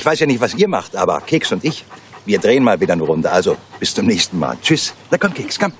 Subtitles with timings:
[0.00, 1.84] Ich weiß ja nicht, was ihr macht, aber Keks und ich,
[2.24, 3.30] wir drehen mal wieder eine Runde.
[3.30, 4.56] Also bis zum nächsten Mal.
[4.62, 4.94] Tschüss.
[5.10, 5.74] Na komm, Keks, komm.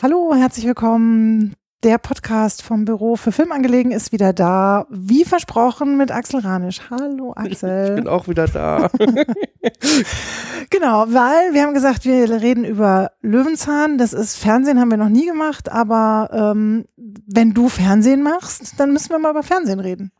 [0.00, 1.56] Hallo, herzlich willkommen.
[1.82, 4.86] Der Podcast vom Büro für Filmangelegen ist wieder da.
[4.90, 6.82] Wie versprochen mit Axel Ranisch.
[6.88, 7.88] Hallo Axel.
[7.88, 8.88] Ich bin auch wieder da.
[10.70, 13.98] genau, weil wir haben gesagt, wir reden über Löwenzahn.
[13.98, 15.68] Das ist Fernsehen, haben wir noch nie gemacht.
[15.68, 16.84] Aber ähm,
[17.26, 20.12] wenn du Fernsehen machst, dann müssen wir mal über Fernsehen reden.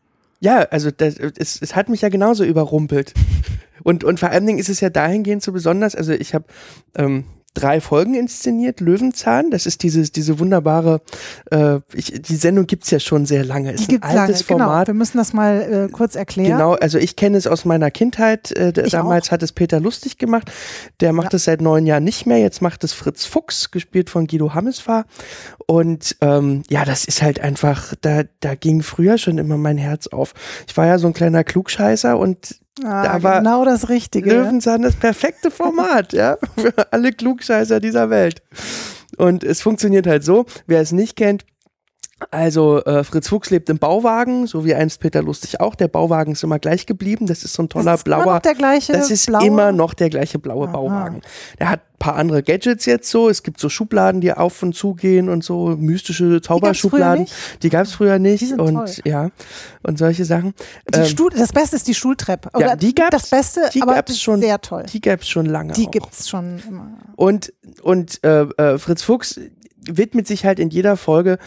[0.45, 3.15] Ja, also das, es, es hat mich ja genauso überrumpelt.
[3.83, 6.47] Und, und vor allen Dingen ist es ja dahingehend so besonders, also ich habe
[6.95, 9.51] ähm, drei Folgen inszeniert, Löwenzahn.
[9.51, 11.01] Das ist dieses, diese wunderbare,
[11.51, 13.73] äh, ich, die Sendung gibt's ja schon sehr lange.
[13.73, 14.59] Ist die ein altes lange, genau.
[14.65, 14.87] Format.
[14.87, 14.95] Genau.
[14.95, 16.59] Wir müssen das mal äh, kurz erklären.
[16.59, 18.51] Genau, also ich kenne es aus meiner Kindheit.
[18.53, 19.33] Äh, damals auch.
[19.33, 20.51] hat es Peter Lustig gemacht.
[21.01, 22.39] Der macht es seit neun Jahren nicht mehr.
[22.39, 25.07] Jetzt macht es Fritz Fuchs, gespielt von Guido Hammesfahr.
[25.67, 30.09] Und ähm, ja, das ist halt einfach, da, da ging früher schon immer mein Herz
[30.09, 30.35] auf.
[30.67, 34.31] Ich war ja so ein kleiner Klugscheißer und Ah, da genau das Richtige.
[34.31, 38.43] Löwenzahn das perfekte Format, ja, für alle Klugscheißer dieser Welt.
[39.17, 41.45] Und es funktioniert halt so, wer es nicht kennt,
[42.31, 45.75] also äh, Fritz Fuchs lebt im Bauwagen, so wie einst Peter Lustig auch.
[45.75, 47.27] Der Bauwagen ist immer gleich geblieben.
[47.27, 48.23] Das ist so ein toller das ist blauer.
[48.23, 49.47] Immer noch der gleiche das ist blaue?
[49.47, 50.73] immer noch der gleiche blaue Aha.
[50.73, 51.23] Bauwagen.
[51.59, 53.29] Der hat ein paar andere Gadgets jetzt so.
[53.29, 57.27] Es gibt so Schubladen, die auf und zu gehen und so mystische Zauberschubladen.
[57.63, 58.43] Die gab es früher nicht.
[58.43, 58.91] Die und toll.
[59.05, 59.31] ja
[59.83, 60.55] und solche Sachen.
[60.95, 62.51] Die ähm, das Beste ist die Schultreppe.
[62.55, 64.85] Oder ja, die gab's, das Beste, die aber gab's schon, sehr toll.
[64.93, 65.73] Die gab es schon lange.
[65.73, 66.91] Die gibt es schon immer.
[67.17, 67.53] Und
[67.83, 69.41] und äh, äh, Fritz Fuchs
[69.87, 71.39] widmet sich halt in jeder Folge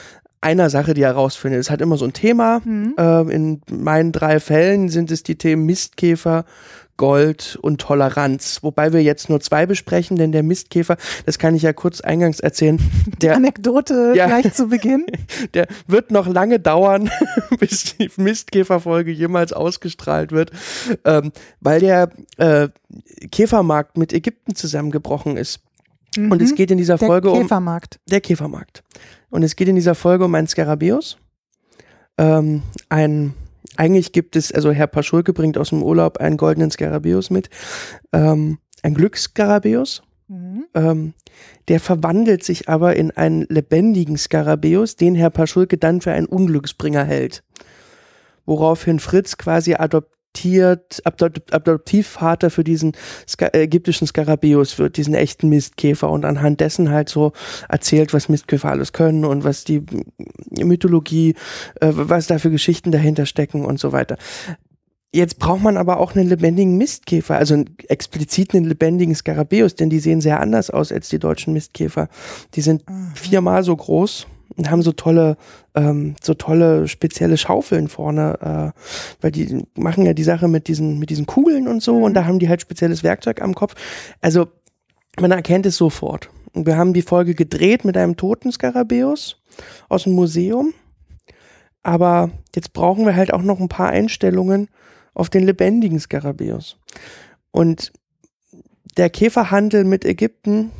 [0.42, 1.60] einer Sache, die er rausfindet.
[1.60, 2.62] Es hat immer so ein Thema.
[2.64, 2.96] Mhm.
[2.98, 6.46] Ähm, in meinen drei Fällen sind es die Themen Mistkäfer,
[6.98, 8.60] Gold und Toleranz.
[8.64, 12.40] Wobei wir jetzt nur zwei besprechen, denn der Mistkäfer, das kann ich ja kurz eingangs
[12.40, 12.80] erzählen.
[13.22, 15.06] Der, Anekdote ja, gleich zu Beginn.
[15.54, 17.10] Der wird noch lange dauern,
[17.60, 20.52] bis die Mistkäferfolge jemals ausgestrahlt wird,
[21.06, 22.70] ähm, weil der äh,
[23.32, 25.62] Käfermarkt mit Ägypten zusammengebrochen ist.
[26.16, 26.32] Mhm.
[26.32, 26.56] Und es mhm.
[26.56, 27.96] geht in dieser Folge der Käfermarkt.
[27.96, 28.84] um der Käfermarkt.
[29.30, 31.18] Und es geht in dieser Folge um einen Skarabäus.
[32.18, 33.34] Ähm, ein,
[33.76, 37.50] eigentlich gibt es, also Herr Paschulke bringt aus dem Urlaub einen goldenen Skarabäus mit.
[38.14, 40.04] Ähm, ein Glücksskarabäus.
[40.28, 40.66] Mhm.
[40.74, 41.14] Ähm,
[41.68, 47.04] der verwandelt sich aber in einen lebendigen Skarabäus, den Herr Paschulke dann für einen Unglücksbringer
[47.04, 47.44] hält.
[48.46, 51.02] Woraufhin Fritz quasi adoptiert adoptiert,
[51.52, 52.94] Adoptivvater für diesen
[53.40, 57.34] äh, ägyptischen Skarabäus wird, diesen echten Mistkäfer und anhand dessen halt so
[57.70, 59.84] erzählt, was Mistkäfer alles können und was die
[60.52, 61.36] Mythologie,
[61.82, 64.18] äh, was da für Geschichten dahinter stecken und so weiter.
[65.14, 70.00] Jetzt braucht man aber auch einen lebendigen Mistkäfer, also explizit einen lebendigen Skarabäus, denn die
[70.00, 72.10] sehen sehr anders aus als die deutschen Mistkäfer.
[72.54, 72.84] Die sind
[73.16, 74.28] viermal so groß
[74.58, 75.38] und haben so tolle,
[75.76, 78.80] ähm, so tolle spezielle Schaufeln vorne, äh,
[79.22, 82.04] weil die machen ja die Sache mit diesen, mit diesen Kugeln und so mhm.
[82.04, 83.76] und da haben die halt spezielles Werkzeug am Kopf.
[84.20, 84.48] Also
[85.20, 86.30] man erkennt es sofort.
[86.54, 89.38] Und wir haben die Folge gedreht mit einem toten Skarabäus
[89.90, 90.74] aus dem Museum.
[91.84, 94.68] Aber jetzt brauchen wir halt auch noch ein paar Einstellungen
[95.14, 96.78] auf den lebendigen Skarabäus.
[97.52, 97.92] Und
[98.98, 100.72] der Käferhandel mit Ägypten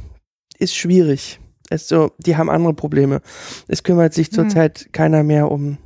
[0.58, 1.40] ist schwierig.
[1.70, 3.22] Es so, die haben andere Probleme.
[3.68, 4.34] Es kümmert sich hm.
[4.34, 4.92] zurzeit hm.
[4.92, 5.78] keiner mehr um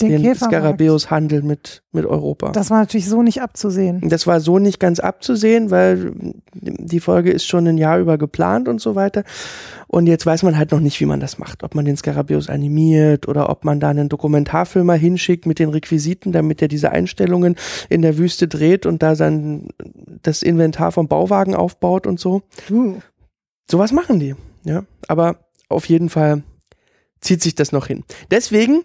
[0.00, 2.52] den, den Skarabäus-Handel mit, mit Europa.
[2.52, 4.00] Das war natürlich so nicht abzusehen.
[4.08, 6.12] Das war so nicht ganz abzusehen, weil
[6.54, 9.24] die Folge ist schon ein Jahr über geplant und so weiter.
[9.88, 11.62] Und jetzt weiß man halt noch nicht, wie man das macht.
[11.62, 16.32] Ob man den Skarabäus animiert oder ob man da einen Dokumentarfilmer hinschickt mit den Requisiten,
[16.32, 17.56] damit er diese Einstellungen
[17.88, 19.68] in der Wüste dreht und da dann
[20.22, 22.42] das Inventar vom Bauwagen aufbaut und so.
[22.70, 22.96] Uh.
[23.70, 24.34] Sowas machen die.
[24.64, 26.42] Ja, aber auf jeden Fall
[27.20, 28.04] zieht sich das noch hin.
[28.30, 28.84] Deswegen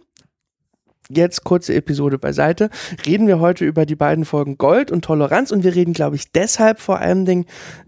[1.10, 2.70] jetzt kurze Episode beiseite,
[3.06, 6.32] reden wir heute über die beiden Folgen Gold und Toleranz und wir reden, glaube ich,
[6.32, 7.46] deshalb vor allem Dingen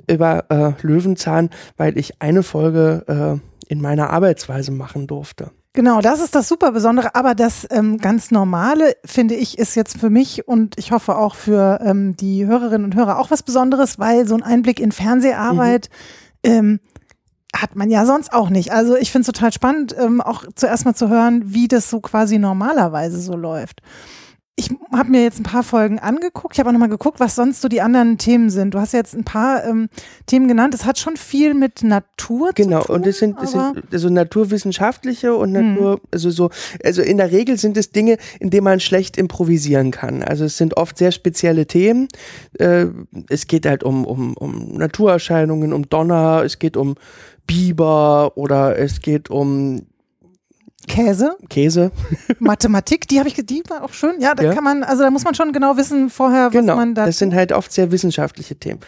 [0.08, 5.52] über äh, Löwenzahn, weil ich eine Folge äh, in meiner Arbeitsweise machen durfte.
[5.74, 10.00] Genau, das ist das super Besondere, aber das ähm, ganz Normale, finde ich, ist jetzt
[10.00, 14.00] für mich und ich hoffe auch für ähm, die Hörerinnen und Hörer auch was Besonderes,
[14.00, 15.90] weil so ein Einblick in Fernseharbeit
[16.44, 16.52] mhm.
[16.52, 16.80] ähm,
[17.62, 18.72] hat man ja sonst auch nicht.
[18.72, 22.00] Also ich finde es total spannend, ähm, auch zuerst mal zu hören, wie das so
[22.00, 23.82] quasi normalerweise so läuft.
[24.60, 26.56] Ich habe mir jetzt ein paar Folgen angeguckt.
[26.56, 28.74] Ich habe auch nochmal geguckt, was sonst so die anderen Themen sind.
[28.74, 29.88] Du hast jetzt ein paar ähm,
[30.26, 30.74] Themen genannt.
[30.74, 32.96] Es hat schon viel mit Natur genau, zu tun.
[32.96, 35.76] Genau, und es sind, es sind also naturwissenschaftliche und hm.
[35.76, 36.02] Natur, hm.
[36.10, 36.50] also so,
[36.84, 40.24] also in der Regel sind es Dinge, in denen man schlecht improvisieren kann.
[40.24, 42.08] Also es sind oft sehr spezielle Themen.
[42.58, 42.88] Äh,
[43.30, 46.96] es geht halt um, um, um Naturerscheinungen, um Donner, es geht um
[47.48, 49.82] Biber oder es geht um
[50.88, 51.92] Käse, Käse.
[52.40, 54.22] Mathematik, die habe ich, die war auch schön.
[54.22, 54.54] Ja, da Ja.
[54.54, 56.76] kann man, also da muss man schon genau wissen vorher, was Genau.
[56.76, 57.06] man da.
[57.06, 58.80] Das sind halt oft sehr wissenschaftliche Themen.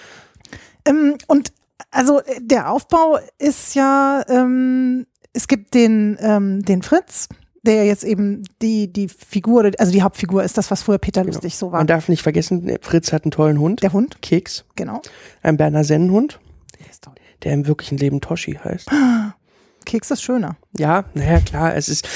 [0.85, 1.51] Ähm, und
[1.91, 7.27] also der Aufbau ist ja, ähm, es gibt den, ähm, den Fritz,
[7.63, 11.57] der jetzt eben die, die Figur, also die Hauptfigur ist das, was früher Peter Lustig
[11.57, 11.79] so war.
[11.79, 13.83] Man darf nicht vergessen, Fritz hat einen tollen Hund.
[13.83, 14.63] Der Hund, Keks.
[14.77, 15.01] genau.
[15.43, 16.39] Ein Berner Sennenhund,
[16.79, 17.15] Der ist toll.
[17.43, 18.89] Der im wirklichen Leben Toshi heißt.
[19.85, 20.57] Keks ist schöner.
[20.77, 22.07] Ja, naja, klar, es ist,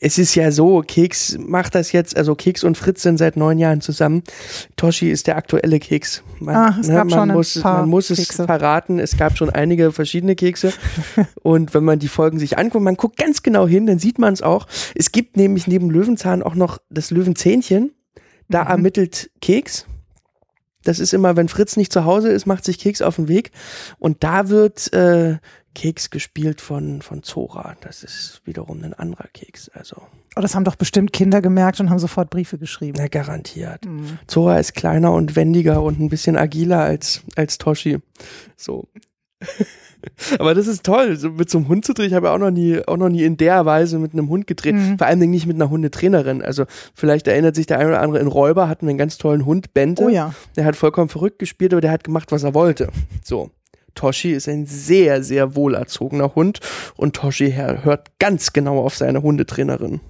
[0.00, 3.58] es ist ja so, Keks macht das jetzt, also Keks und Fritz sind seit neun
[3.58, 4.22] Jahren zusammen.
[4.76, 6.22] Toshi ist der aktuelle Keks.
[6.40, 8.44] Man, Ah, es gab man schon ein muss, paar man muss es Kekse.
[8.44, 10.72] verraten, es gab schon einige verschiedene Kekse.
[11.42, 14.34] und wenn man die Folgen sich anguckt, man guckt ganz genau hin, dann sieht man
[14.34, 14.66] es auch.
[14.94, 17.92] Es gibt nämlich neben Löwenzahn auch noch das Löwenzähnchen.
[18.50, 18.70] Da Mhm.
[18.70, 19.86] ermittelt Keks.
[20.84, 23.50] Das ist immer, wenn Fritz nicht zu Hause ist, macht sich Keks auf den Weg.
[23.98, 25.38] Und da wird äh,
[25.74, 27.76] Keks gespielt von, von Zora.
[27.80, 29.68] Das ist wiederum ein anderer Keks.
[29.70, 30.02] Also,
[30.36, 32.96] Oh, das haben doch bestimmt Kinder gemerkt und haben sofort Briefe geschrieben.
[32.98, 33.84] na, garantiert.
[33.84, 34.18] Mhm.
[34.26, 37.98] Zora ist kleiner und wendiger und ein bisschen agiler als, als Toshi.
[38.56, 38.88] So.
[40.38, 42.08] Aber das ist toll, so mit so einem Hund zu drehen.
[42.08, 44.46] Ich habe ja auch noch nie, auch noch nie in der Weise mit einem Hund
[44.46, 44.74] gedreht.
[44.74, 44.98] Mhm.
[44.98, 46.42] Vor allen Dingen nicht mit einer Hundetrainerin.
[46.42, 46.64] Also
[46.94, 49.72] vielleicht erinnert sich der eine oder andere in Räuber hatten wir einen ganz tollen Hund,
[49.72, 50.04] Bente.
[50.04, 50.34] Oh ja.
[50.56, 52.88] Der hat vollkommen verrückt gespielt, aber der hat gemacht, was er wollte.
[53.24, 53.50] So.
[53.94, 56.60] Toshi ist ein sehr, sehr wohlerzogener Hund
[56.96, 60.00] und Toshi hört ganz genau auf seine Hundetrainerin.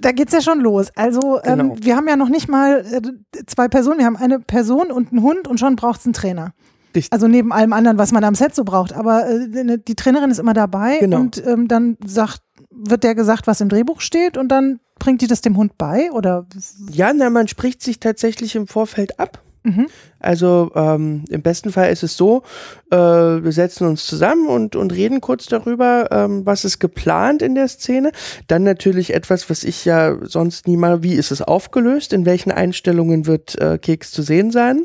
[0.00, 0.90] Da geht's ja schon los.
[0.96, 1.74] Also Genau.
[1.74, 3.00] ähm, wir haben ja noch nicht mal äh,
[3.46, 6.52] zwei Personen, wir haben eine Person und einen Hund und schon braucht's einen Trainer.
[6.94, 7.12] Richtig.
[7.12, 8.92] Also neben allem anderen, was man am Set so braucht.
[8.92, 11.18] Aber äh, die Trainerin ist immer dabei Genau.
[11.20, 15.26] und ähm, dann sagt, wird der gesagt, was im Drehbuch steht und dann bringt die
[15.26, 16.46] das dem Hund bei oder
[16.90, 19.40] Ja, na, man spricht sich tatsächlich im Vorfeld ab.
[19.64, 19.86] Mhm.
[20.20, 22.42] Also ähm, im besten Fall ist es so,
[22.90, 27.54] äh, wir setzen uns zusammen und, und reden kurz darüber, ähm, was ist geplant in
[27.54, 28.12] der Szene.
[28.46, 32.52] Dann natürlich etwas, was ich ja sonst nie mal, wie ist es aufgelöst, in welchen
[32.52, 34.84] Einstellungen wird äh, Keks zu sehen sein.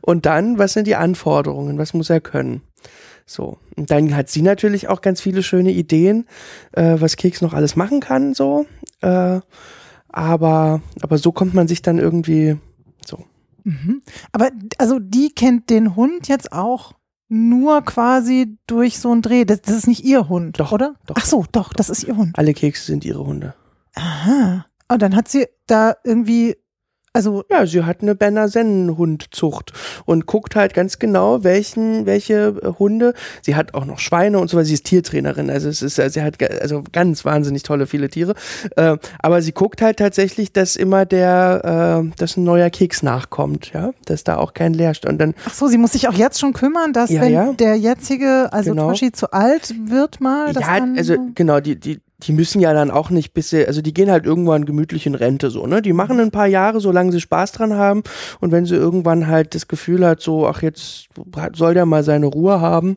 [0.00, 2.62] Und dann, was sind die Anforderungen, was muss er können.
[3.26, 6.26] So, und dann hat sie natürlich auch ganz viele schöne Ideen,
[6.72, 8.66] äh, was Keks noch alles machen kann, so.
[9.00, 9.40] Äh,
[10.08, 12.56] aber, aber so kommt man sich dann irgendwie
[13.04, 13.24] so.
[13.64, 14.02] Mhm.
[14.30, 16.92] Aber also die kennt den Hund jetzt auch
[17.28, 19.44] nur quasi durch so einen Dreh.
[19.44, 20.94] Das, das ist nicht ihr Hund, Doch, oder?
[21.06, 21.16] doch.
[21.18, 22.38] Ach so, doch, das ist ihr Hund.
[22.38, 23.54] Alle Kekse sind ihre Hunde.
[23.94, 24.66] Aha.
[24.88, 26.56] Und dann hat sie da irgendwie,
[27.16, 29.72] also Ja, sie hat eine Berner Sennenhundzucht
[30.04, 33.14] und guckt halt ganz genau, welchen, welche äh, Hunde.
[33.42, 35.50] Sie hat auch noch Schweine und so, weil sie ist Tiertrainerin.
[35.50, 38.34] Also es ist, sie hat also ganz wahnsinnig tolle viele Tiere.
[38.76, 43.72] Äh, aber sie guckt halt tatsächlich, dass immer der, äh, dass ein neuer Keks nachkommt,
[43.72, 45.14] ja, dass da auch kein Leerstand.
[45.14, 47.52] Und dann ach so, sie muss sich auch jetzt schon kümmern, dass Ja, wenn ja.
[47.52, 48.90] der jetzige, also Genau.
[48.90, 52.90] Toshi zu alt wird mal, dass Ja, also genau, die, die, die müssen ja dann
[52.90, 55.82] auch nicht bis sie, also die gehen halt irgendwann gemütlich in Rente so, ne?
[55.82, 58.02] Die machen ein paar Jahre, solange sie Spaß dran haben.
[58.40, 61.08] Und wenn sie irgendwann halt das Gefühl hat, so, ach, jetzt
[61.54, 62.96] soll der mal seine Ruhe haben,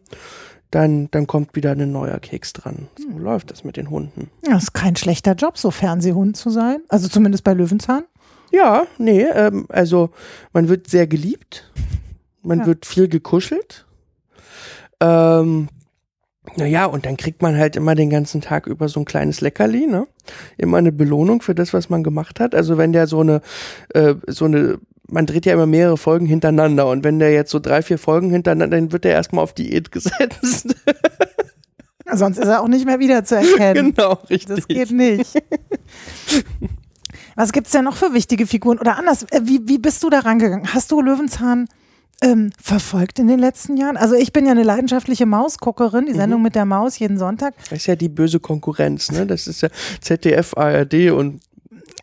[0.72, 2.88] dann, dann kommt wieder ein neuer Keks dran.
[2.98, 3.18] So Hm.
[3.18, 4.30] läuft das mit den Hunden.
[4.44, 6.78] das ist kein schlechter Job, so Fernsehhund zu sein.
[6.90, 8.04] Also zumindest bei Löwenzahn.
[8.52, 10.12] Ja, nee, ähm, also
[10.54, 11.70] man wird sehr geliebt,
[12.42, 12.66] man Ja.
[12.68, 13.86] wird viel gekuschelt.
[15.02, 15.70] Ähm,
[16.56, 19.88] naja, und dann kriegt man halt immer den ganzen Tag über so ein kleines Leckerli,
[19.88, 20.08] ne?
[20.58, 22.56] Immer eine Belohnung für das, was man gemacht hat.
[22.56, 23.42] Also wenn der so eine,
[23.94, 27.60] äh, so eine, man dreht ja immer mehrere Folgen hintereinander und wenn der jetzt so
[27.60, 30.76] drei, vier Folgen hintereinander, dann wird der erstmal auf Diät gesetzt.
[32.12, 33.94] Sonst ist er auch nicht mehr wiederzuerkennen.
[33.94, 34.56] genau, richtig.
[34.56, 35.32] Das geht nicht.
[37.36, 38.80] Was gibt's denn noch für wichtige Figuren?
[38.80, 40.74] Oder anders, äh, wie, wie bist du da rangegangen?
[40.74, 41.70] Hast du Löwenzahn
[42.22, 43.98] ähm, verfolgt in den letzten Jahren?
[43.98, 47.54] Also ich bin ja eine leidenschaftliche Mausguckerin, die Sendung mit der Maus jeden Sonntag.
[47.70, 49.26] Das ist ja die böse Konkurrenz, ne?
[49.26, 49.70] Das ist ja
[50.02, 51.42] ZDF, ARD und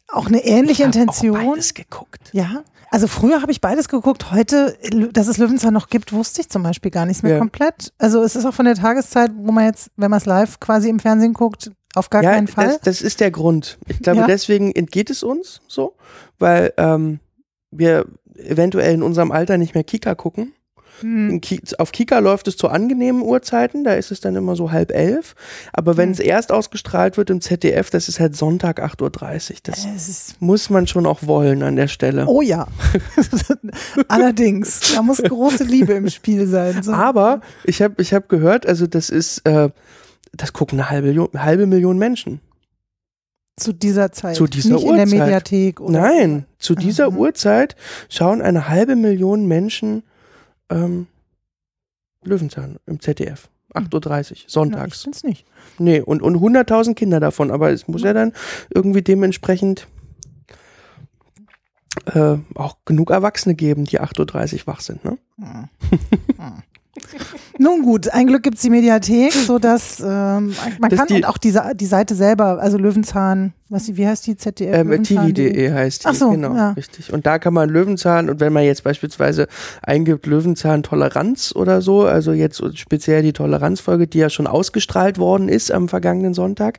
[0.08, 1.36] Auch eine ähnliche Ich Intention.
[1.36, 2.30] Auch beides geguckt.
[2.32, 4.30] Ja, also früher habe ich beides geguckt.
[4.30, 4.76] Heute,
[5.12, 7.38] dass es Löwenzahn noch gibt, wusste ich zum Beispiel gar nicht mehr Ja.
[7.38, 7.92] komplett.
[7.98, 10.88] Also es ist auch von der Tageszeit, wo man jetzt, wenn man es live quasi
[10.88, 12.68] im Fernsehen guckt, auf gar ja, keinen Fall.
[12.68, 13.78] Das, das ist der Grund.
[13.88, 14.26] Ich glaube, Ja.
[14.26, 15.96] deswegen entgeht es uns so,
[16.38, 17.18] weil ähm,
[17.70, 18.06] wir
[18.38, 20.52] eventuell in unserem Alter nicht mehr Kika gucken.
[21.00, 21.42] Hm.
[21.78, 25.34] Auf Kika läuft es zu angenehmen Uhrzeiten, da ist es dann immer so halb elf.
[25.74, 26.12] Aber wenn Hm.
[26.12, 29.02] es erst ausgestrahlt wird im ZDF, das ist halt Sonntag 8.30
[29.50, 29.56] Uhr.
[29.64, 32.26] Das Es ist muss man schon auch wollen an der Stelle.
[32.26, 32.66] Oh ja.
[34.08, 36.82] Allerdings, da muss große Liebe im Spiel sein.
[36.82, 36.92] So.
[36.92, 39.68] Aber ich habe ich hab gehört, also das ist, äh,
[40.32, 42.40] das gucken eine halbe, halbe Million Menschen.
[43.56, 44.36] Zu dieser Zeit.
[44.36, 45.18] Zu dieser Nicht in der Uhrzeit.
[45.18, 47.16] Mediathek oder Nein, zu dieser Aha.
[47.16, 47.76] Uhrzeit
[48.08, 50.02] schauen eine halbe Million Menschen
[50.68, 51.06] ähm,
[52.22, 53.48] Löwenzahn im ZDF.
[53.74, 55.02] 8.30 Uhr, Ich sonntags.
[55.04, 55.46] bin's nicht.
[55.78, 58.32] Nee, und, und 100.000 Kinder davon, aber es muss ja dann
[58.74, 59.86] irgendwie dementsprechend
[62.06, 65.18] äh, auch genug Erwachsene geben, die 8.30 Uhr wach sind, ne?
[67.58, 71.38] Nun gut, ein Glück gibt's die Mediathek, sodass ähm, man Dass kann die- und auch
[71.38, 74.74] diese, die Seite selber, also Löwenzahn, was die, wie heißt die ZDF?
[74.74, 75.50] Ähm, Löwenzahn.de?
[75.50, 76.70] TV.de heißt die, Ach so, genau, ja.
[76.72, 77.12] richtig.
[77.12, 79.48] Und da kann man Löwenzahn und wenn man jetzt beispielsweise
[79.82, 85.48] eingibt Löwenzahn Toleranz oder so, also jetzt speziell die Toleranzfolge, die ja schon ausgestrahlt worden
[85.48, 86.78] ist am vergangenen Sonntag,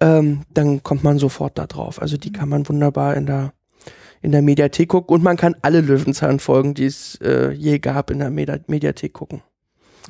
[0.00, 2.00] ähm, dann kommt man sofort da drauf.
[2.00, 3.52] Also die kann man wunderbar in der
[4.22, 8.18] in der Mediathek gucken und man kann alle Löwenzahn-Folgen, die es äh, je gab, in
[8.18, 9.42] der Medi Mediathek gucken.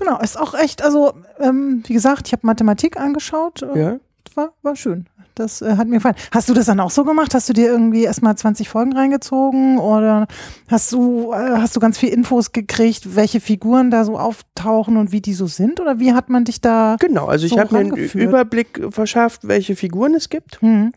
[0.01, 3.99] Genau, ist auch echt, also ähm, wie gesagt, ich habe Mathematik angeschaut, äh, Ja?
[4.35, 5.07] war, war schön.
[5.35, 6.17] Das äh, hat mir gefallen.
[6.33, 7.35] Hast du das dann auch so gemacht?
[7.35, 10.27] Hast du dir irgendwie erstmal 20 Folgen reingezogen oder
[10.69, 15.13] hast du, äh, hast du ganz viel Infos gekriegt, welche Figuren da so auftauchen und
[15.13, 15.81] wie die so sind?
[15.81, 16.97] Oder wie hat man dich da?
[17.01, 17.97] Genau, also ich So habe mir einen.
[17.97, 20.61] Überblick verschafft, welche Figuren es gibt.
[20.61, 20.93] Hm.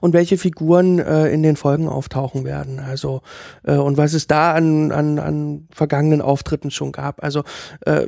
[0.00, 2.80] Und welche Figuren äh, in den Folgen auftauchen werden.
[2.80, 3.22] Also
[3.64, 7.22] äh, und was es da an, an, an vergangenen Auftritten schon gab.
[7.22, 7.44] Also
[7.84, 8.06] äh,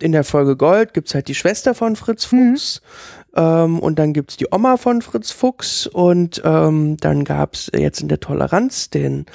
[0.00, 2.80] in der Folge Gold gibt's halt die Schwester von Fritz Fuchs.
[3.36, 8.08] Ähm, und dann gibt's die Oma von Fritz Fuchs und ähm, dann gab's jetzt in
[8.08, 9.26] der Toleranz den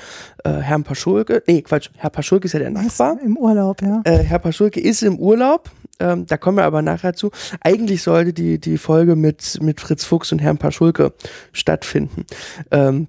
[0.43, 1.43] äh, Herrn Paschulke.
[1.47, 3.17] Nee, Quatsch, Herr Paschulke ist ja der Nachbar.
[3.23, 4.01] Im Urlaub, ja.
[4.03, 5.69] Äh, Herr Paschulke ist im Urlaub.
[5.99, 7.31] Ähm, da kommen wir aber nachher zu.
[7.61, 11.13] Eigentlich sollte die, die Folge mit, mit Fritz Fuchs und Herrn Paschulke
[11.51, 12.25] stattfinden.
[12.71, 13.07] Ähm,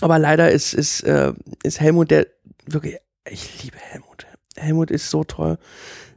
[0.00, 2.26] aber leider ist, ist, äh, ist Helmut der
[2.66, 2.96] wirklich,
[3.28, 4.26] ich liebe Helmut.
[4.56, 5.58] Helmut ist so toll.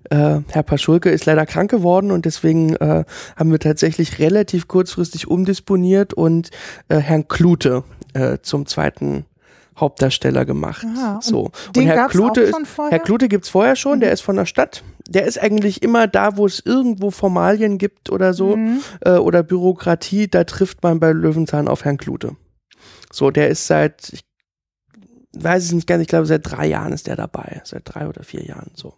[0.10, 5.28] Äh, Herr Paschulke ist leider krank geworden und deswegen äh, haben wir tatsächlich relativ kurzfristig
[5.28, 6.52] umdisponiert und
[6.90, 7.84] äh, Herrn Klute
[8.14, 9.26] äh, zum zweiten
[9.78, 10.86] Hauptdarsteller gemacht.
[10.86, 11.52] Aha, und so.
[11.76, 12.56] und Herr Klute ist?
[12.90, 14.84] Herr Klute gibt's vorher schon, der ist von der Stadt.
[15.08, 18.82] Der ist eigentlich immer da, wo es irgendwo Formalien gibt oder so Mhm.
[19.02, 22.36] äh, oder Bürokratie, da trifft man bei Löwenzahn auf Herrn Klute.
[23.12, 24.22] So, der ist seit, ich
[25.38, 27.62] weiß es nicht ganz, ich glaube seit drei Jahren ist der dabei.
[27.66, 28.94] Seit drei oder vier Jahren so.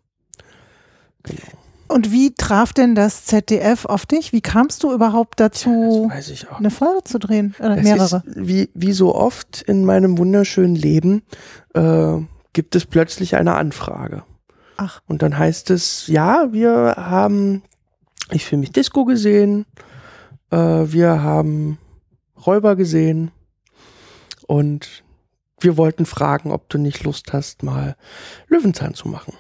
[1.23, 1.41] Genau.
[1.89, 4.33] Und wie traf denn das ZDF auf dich?
[4.33, 6.59] Wie kamst du überhaupt dazu, Das weiß ich auch.
[6.59, 7.55] eine Folge zu drehen?
[7.59, 8.23] Oder Es mehrere?
[8.25, 11.21] Wie, wie so oft in meinem wunderschönen Leben
[11.73, 12.17] äh,
[12.53, 14.23] gibt es plötzlich eine Anfrage.
[14.77, 15.01] Ach.
[15.07, 17.63] Und dann heißt es, ja, wir haben,
[18.31, 19.65] ich für mich Disco gesehen,
[20.51, 21.77] äh, wir haben
[22.45, 23.31] Räuber gesehen
[24.45, 25.03] und
[25.59, 27.95] wir wollten fragen, ob du nicht Lust hast, mal
[28.47, 29.33] Löwenzahn zu machen.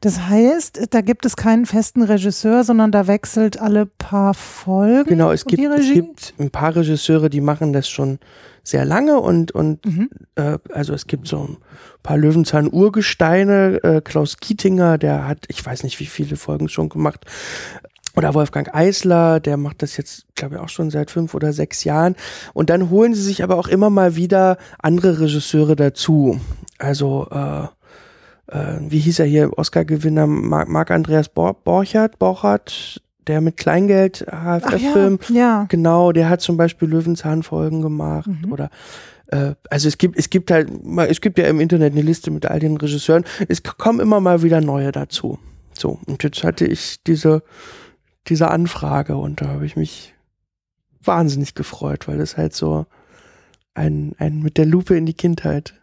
[0.00, 5.08] Das heißt, da gibt es keinen festen Regisseur, sondern da wechselt alle paar Folgen.
[5.08, 8.18] Genau, es gibt, es gibt ein paar Regisseure, die machen das schon
[8.64, 10.08] sehr lange und, und Mhm.
[10.34, 11.56] äh, also es gibt so ein
[12.02, 13.80] paar Löwenzahn-Urgesteine.
[13.84, 17.24] Äh, Klaus Kietinger, der hat, ich weiß nicht, wie viele Folgen schon gemacht.
[18.16, 21.84] Oder Wolfgang Eisler, der macht das jetzt, glaube ich, auch schon seit fünf oder sechs
[21.84, 22.14] Jahren.
[22.52, 26.40] Und dann holen sie sich aber auch immer mal wieder andere Regisseure dazu.
[26.78, 27.64] Also, äh,
[28.56, 35.18] äh, wie hieß er hier, Oscar-Gewinner Marc- Marc-Andreas Bor Borchardt, Borchardt, der mit Kleingeld HFF-Film
[35.30, 35.66] ja, ja.
[35.68, 38.52] Genau, der hat zum Beispiel Löwenzahn-Folgen gemacht Mhm.
[38.52, 38.70] oder
[39.28, 40.70] äh, also es gibt, es gibt halt,
[41.08, 43.24] es gibt ja im Internet eine Liste mit all den Regisseuren.
[43.48, 45.38] Es kommen immer mal wieder neue dazu.
[45.76, 47.42] So, und jetzt hatte ich diese,
[48.28, 50.14] diese Anfrage und da habe ich mich
[51.02, 52.86] wahnsinnig gefreut, weil es halt so
[53.74, 55.74] ein, ein mit der Lupe in die Kindheit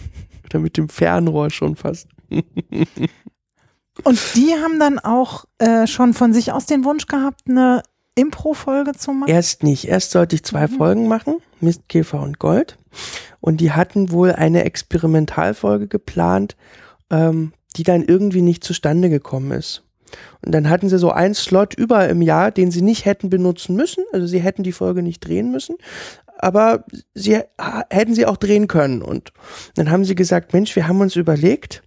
[0.44, 2.08] oder mit dem Fernrohr schon fast.
[4.04, 7.82] Und die haben dann auch äh, schon von sich aus den Wunsch gehabt, eine
[8.14, 9.30] Impro-Folge zu machen?
[9.30, 9.86] Erst nicht.
[9.86, 10.76] Erst sollte ich zwei Mhm.
[10.76, 12.76] Folgen machen, Mistkäfer und Gold.
[13.40, 16.56] Und die hatten wohl eine Experimentalfolge geplant,
[17.10, 19.84] ähm, die dann irgendwie nicht zustande gekommen ist.
[20.44, 23.76] Und dann hatten sie so einen Slot über im Jahr, den sie nicht hätten benutzen
[23.76, 24.04] müssen.
[24.12, 25.76] Also sie hätten die Folge nicht drehen müssen.
[26.38, 29.02] Aber sie ha- hätten sie auch drehen können.
[29.02, 29.32] Und
[29.74, 31.82] dann haben sie gesagt, Mensch, wir haben uns überlegt,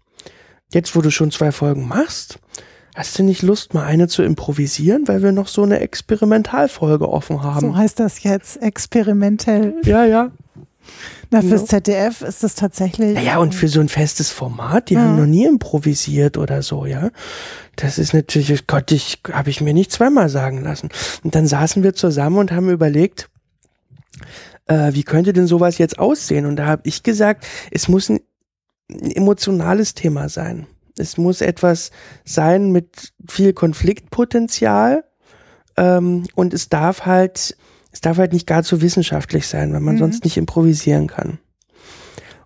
[0.72, 2.40] jetzt wo du schon zwei Folgen machst,
[2.96, 7.44] hast du nicht Lust, mal eine zu improvisieren, weil wir noch so eine Experimentalfolge offen
[7.44, 7.60] haben?
[7.62, 9.76] So heißt das jetzt experimentell.
[9.84, 10.32] Ja, ja.
[11.30, 11.68] Na, fürs Ja.
[11.68, 13.14] ZDF ist das tatsächlich.
[13.14, 15.02] Naja, und für so ein festes Format, die Ja.
[15.02, 17.10] haben noch nie improvisiert oder so, ja.
[17.78, 20.90] Das ist natürlich, Gott, ich, habe ich mir nicht zweimal sagen lassen.
[21.24, 23.30] Und dann saßen wir zusammen und haben überlegt,
[24.68, 26.46] äh, wie könnte denn sowas jetzt aussehen?
[26.46, 28.20] Und da habe ich gesagt, es muss ein,
[28.92, 30.68] ein emotionales Thema sein.
[30.98, 31.92] Es muss etwas
[32.26, 35.04] sein mit viel Konfliktpotenzial
[35.78, 37.58] ähm, und es darf halt,
[37.92, 40.00] es darf halt nicht gar zu wissenschaftlich sein, weil man Mhm.
[40.00, 41.40] sonst nicht improvisieren kann.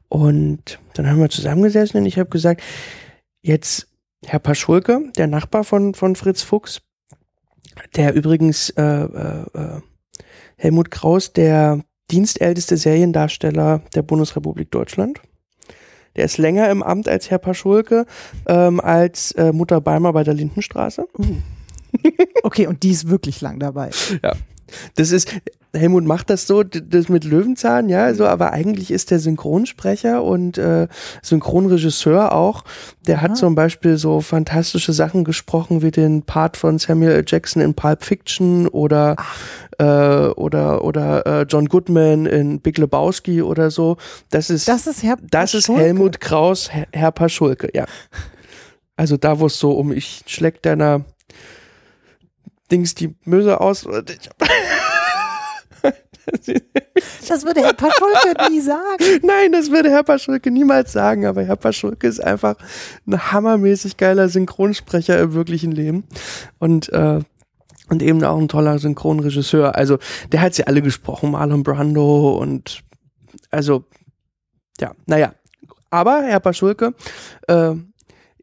[0.09, 2.61] Und dann haben wir zusammengesessen und ich habe gesagt,
[3.41, 3.87] jetzt
[4.25, 6.81] Herr Paschulke, der Nachbar von, von Fritz Fuchs,
[7.95, 9.81] der übrigens äh, äh, äh,
[10.57, 15.19] Helmut Kraus, der dienstälteste Seriendarsteller der Bundesrepublik Deutschland.
[16.15, 18.05] Der ist länger im Amt als Herr Paschulke,
[18.45, 21.07] ähm, als äh, Mutter Beimer bei der Lindenstraße.
[22.43, 23.89] Okay, und die ist wirklich lang dabei.
[24.21, 24.33] Ja.
[24.95, 25.29] Das ist,
[25.73, 30.57] Helmut macht das so, das mit Löwenzahn, ja, so, aber eigentlich ist der Synchronsprecher und
[30.57, 30.87] äh,
[31.21, 32.63] Synchronregisseur auch.
[33.07, 33.21] Der Ah.
[33.21, 37.23] hat zum Beispiel so fantastische Sachen gesprochen wie den Part von Samuel L.
[37.27, 39.15] Jackson in Pulp Fiction oder
[39.77, 43.97] äh, oder oder äh, John Goodman in Big Lebowski oder so.
[44.29, 45.67] Das ist Das ist Herr das ist.
[45.67, 47.85] Helmut Kraus, Herr, Herr Paschulke, ja.
[48.95, 51.01] Also da, wo es so um ich schleck deiner
[52.71, 53.87] Dings die Möse aus.
[57.27, 59.03] Das würde Herr Paschulke nie sagen.
[59.23, 62.55] Nein, das würde Herr Paschulke niemals sagen, aber Herr Paschulke ist einfach
[63.05, 66.05] ein hammermäßig geiler Synchronsprecher im wirklichen Leben.
[66.59, 67.19] Und, äh,
[67.89, 69.75] und eben auch ein toller Synchronregisseur.
[69.75, 69.99] Also,
[70.31, 72.83] der hat sie alle gesprochen, Marlon Brando und
[73.51, 73.85] also,
[74.79, 75.33] ja, naja.
[75.89, 76.93] Aber Herr Paschulke,
[77.47, 77.73] äh,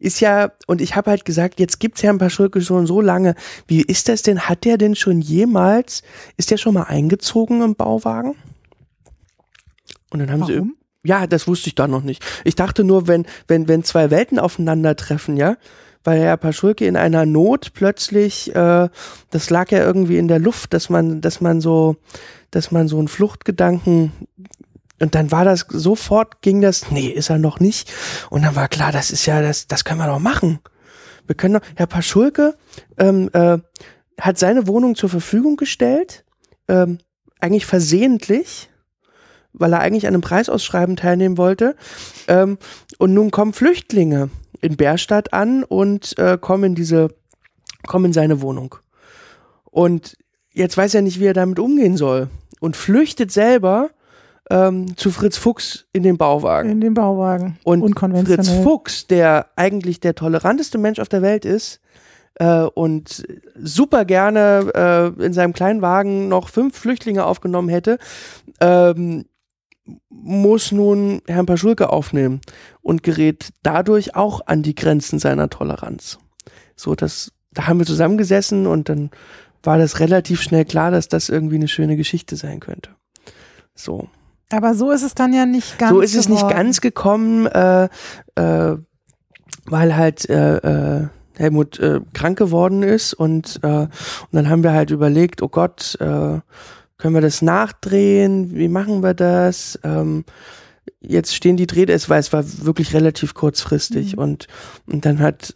[0.03, 3.35] ist ja, und ich habe halt gesagt, jetzt gibt's Herrn Paschulke schon so lange.
[3.67, 4.41] Wie ist das denn?
[4.41, 6.03] Hat der denn schon jemals,
[6.37, 8.35] ist der schon mal eingezogen im Bauwagen?
[10.11, 10.77] Und dann haben sie Warum?
[11.05, 12.25] ja, das wusste ich da noch nicht.
[12.45, 15.57] Ich dachte nur, wenn, wenn, wenn zwei Welten aufeinandertreffen, ja,
[16.05, 18.89] weil Herr Paschulke in einer Not plötzlich, äh,
[19.31, 21.97] das lag ja irgendwie in der Luft, dass man, dass man so,
[22.51, 24.13] dass man so einen Fluchtgedanken
[25.03, 27.93] und dann war das sofort ging das, nee, ist er noch nicht.
[28.31, 30.61] Und dann war klar, das ist ja, das, das können wir doch machen.
[31.27, 32.55] Wir können doch, Herr Paschulke
[32.99, 33.59] ähm, äh,
[34.21, 36.25] hat seine Wohnung zur Verfügung gestellt,
[36.69, 36.99] ähm,
[37.41, 38.71] eigentlich versehentlich,
[39.53, 41.75] weil er eigentlich an einem Preisausschreiben teilnehmen wollte.
[42.29, 42.59] Ähm,
[42.99, 47.09] und nun kommen Flüchtlinge in Bärstadt an und äh, kommen in diese,
[47.89, 48.77] kommen in seine Wohnung.
[49.65, 50.17] Und
[50.53, 52.29] jetzt weiß er nicht, wie er damit umgehen soll.
[52.61, 53.91] Und flüchtet selber
[54.51, 56.71] ähm, zu Fritz Fuchs in den Bauwagen.
[56.71, 57.59] In dem Bauwagen.
[57.65, 57.83] Und.
[58.27, 61.81] Fritz Fuchs, der eigentlich der toleranteste Mensch auf der Welt ist
[62.35, 63.25] äh, und
[63.57, 67.99] super gerne äh, in seinem kleinen Wagen noch fünf Flüchtlinge aufgenommen hätte,
[68.61, 69.25] ähm,
[70.09, 72.41] muss nun Herrn Paschulke aufnehmen
[72.83, 76.19] und gerät dadurch auch an die Grenzen seiner Toleranz.
[76.77, 79.11] So, das, da haben wir zusammengesessen und dann
[79.63, 82.91] war das relativ schnell klar, dass das irgendwie eine schöne Geschichte sein könnte.
[83.75, 84.09] So.
[84.53, 86.57] Aber so ist es dann ja nicht ganz So ist es nicht geworden.
[86.57, 87.89] ganz gekommen, äh,
[88.37, 88.77] äh,
[89.67, 93.89] weil halt äh, äh, Helmut äh, krank geworden ist und, äh, und
[94.33, 98.55] dann haben wir halt überlegt, oh Gott, können wir das nachdrehen?
[98.55, 99.79] Wie machen wir das?
[99.83, 100.25] Ähm,
[101.01, 104.23] jetzt stehen die Dreh, es war, es war wirklich relativ kurzfristig Mhm.
[104.23, 104.47] und,
[104.87, 105.55] und dann hat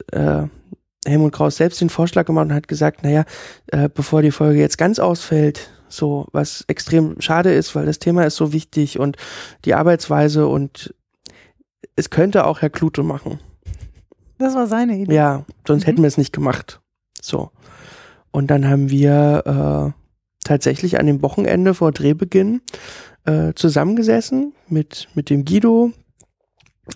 [1.06, 3.24] Helmut Kraus selbst den Vorschlag gemacht und hat gesagt, naja,
[3.94, 8.36] bevor die Folge jetzt ganz ausfällt, so, was extrem schade ist, weil das Thema ist
[8.36, 9.16] so wichtig und
[9.64, 10.94] die Arbeitsweise und
[11.94, 13.38] es könnte auch Herr Klute machen.
[14.38, 15.14] Das war seine Idee.
[15.14, 15.86] Ja, sonst Mhm.
[15.86, 16.80] hätten wir es nicht gemacht.
[17.22, 17.50] So.
[18.30, 20.00] Und dann haben wir äh,
[20.44, 22.60] tatsächlich an dem Wochenende vor Drehbeginn
[23.24, 25.92] äh, zusammengesessen mit, mit dem Guido,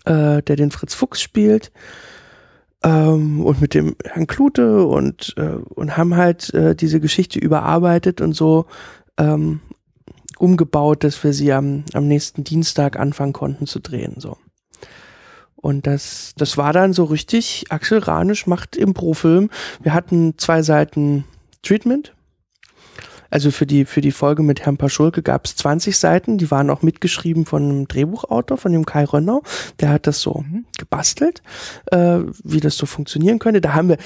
[0.05, 1.73] äh, der den Fritz Fuchs spielt,
[2.83, 8.21] ähm, und mit dem Herrn Klute und, äh, und haben halt äh, diese Geschichte überarbeitet
[8.21, 8.67] und so
[9.19, 9.61] ähm,
[10.39, 14.15] umgebaut, dass wir sie am, am nächsten Dienstag anfangen konnten zu drehen.
[14.19, 14.39] So.
[15.57, 19.51] Und das, das war dann so richtig, Axel Ranisch macht Impro-Film.
[19.83, 21.25] Wir hatten zwei Seiten
[21.63, 22.15] Treatment.
[23.31, 26.71] Also für die, für die Folge mit Herrn Paschulke gab es 20 Seiten, die waren
[26.71, 29.43] auch mitgeschrieben von einem Drehbuchautor, von dem Kai Rönnau.
[29.81, 30.65] Der hat das so Mhm.
[30.79, 31.43] gebastelt,
[31.93, 33.61] äh, wie das so funktionieren könnte.
[33.61, 33.99] Da haben wir,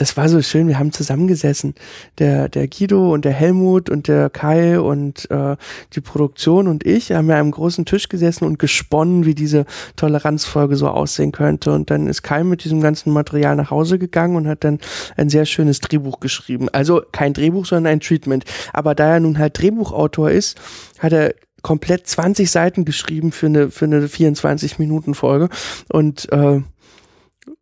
[0.00, 1.74] das war so schön, wir haben zusammengesessen.
[2.18, 5.56] Der, der Guido und der Helmut und der Kai und äh,
[5.92, 10.76] die Produktion und ich haben ja am großen Tisch gesessen und gesponnen, wie diese Toleranzfolge
[10.76, 11.72] so aussehen könnte.
[11.72, 14.78] Und dann ist Kai mit diesem ganzen Material nach Hause gegangen und hat dann
[15.18, 16.70] ein sehr schönes Drehbuch geschrieben.
[16.70, 18.44] Also kein Drehbuch, sondern ein Treatment.
[18.72, 20.58] Aber da er nun halt Drehbuchautor ist,
[20.98, 25.50] hat er komplett 20 Seiten geschrieben für eine, für eine 24-Minuten-Folge.
[25.90, 26.62] Und, äh,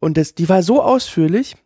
[0.01, 1.57] und das, die war so ausführlich,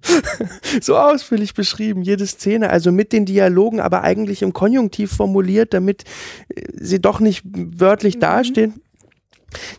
[0.80, 6.04] so ausführlich beschrieben, jede Szene, also mit den Dialogen, aber eigentlich im Konjunktiv formuliert, damit
[6.54, 8.20] äh, sie doch nicht wörtlich Mhm.
[8.20, 8.82] dastehen,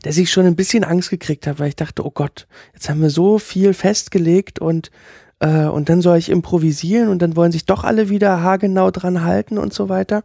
[0.03, 3.01] dass ich schon ein bisschen Angst gekriegt habe, weil ich dachte, oh Gott, jetzt haben
[3.01, 4.91] wir so viel festgelegt und
[5.39, 9.23] äh, und dann soll ich improvisieren und dann wollen sich doch alle wieder haargenau dran
[9.23, 10.23] halten und so weiter.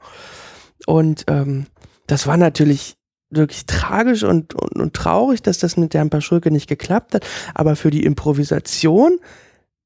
[0.86, 1.66] Und ähm,
[2.06, 2.96] das war natürlich
[3.36, 7.26] wirklich tragisch und, und, und traurig, dass das mit Herrn Paschulke nicht geklappt hat.
[7.54, 9.18] Aber für die Improvisation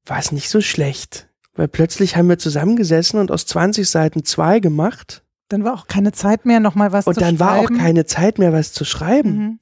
[0.05, 1.27] war es nicht so schlecht.
[1.55, 5.23] Weil plötzlich haben wir zusammengesessen und aus 20 Seiten zwei gemacht.
[5.49, 7.39] Dann war auch keine Zeit mehr, nochmal was und zu dann schreiben.
[7.39, 9.37] war auch keine Zeit mehr, was zu schreiben.
[9.37, 9.59] Mhm.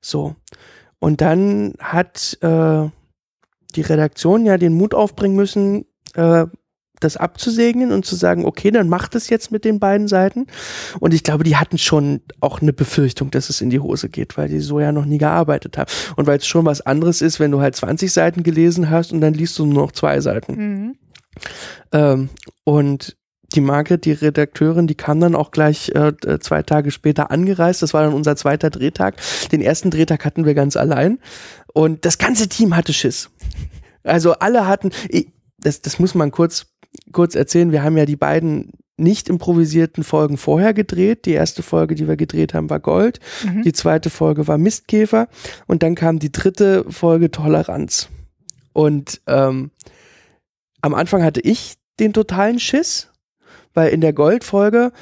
[0.00, 0.36] So.
[0.98, 2.88] Und dann hat äh,
[3.74, 6.46] die Redaktion ja den Mut aufbringen müssen, äh,
[7.00, 10.46] das abzusegnen und zu sagen, okay, dann macht es jetzt mit den beiden Seiten.
[11.00, 14.36] Und ich glaube, die hatten schon auch eine Befürchtung, dass es in die Hose geht,
[14.36, 15.90] weil die so ja noch nie gearbeitet haben.
[16.16, 19.20] Und weil es schon was anderes ist, wenn du halt 20 Seiten gelesen hast und
[19.20, 20.52] dann liest du nur noch zwei Seiten.
[20.52, 20.94] Mhm.
[21.92, 22.28] Ähm,
[22.64, 23.16] und
[23.54, 27.80] die Margret, die Redakteurin, die kam dann auch gleich äh, zwei Tage später angereist.
[27.82, 29.16] Das war dann unser zweiter Drehtag.
[29.52, 31.18] Den ersten Drehtag hatten wir ganz allein.
[31.72, 33.30] Und das ganze Team hatte Schiss.
[34.02, 34.90] Also alle hatten,
[35.58, 36.66] das, das muss man kurz,
[37.12, 37.72] kurz erzählen.
[37.72, 41.24] Wir haben ja die beiden nicht improvisierten Folgen vorher gedreht.
[41.24, 43.20] Die erste Folge, die wir gedreht haben, war Gold.
[43.44, 43.62] Mhm.
[43.62, 45.28] Die zweite Folge war Mistkäfer.
[45.66, 48.08] Und dann kam die dritte Folge Toleranz.
[48.72, 49.70] Und ähm,
[50.80, 53.08] am Anfang hatte ich den totalen Schiss,
[53.74, 54.92] weil in der Goldfolge,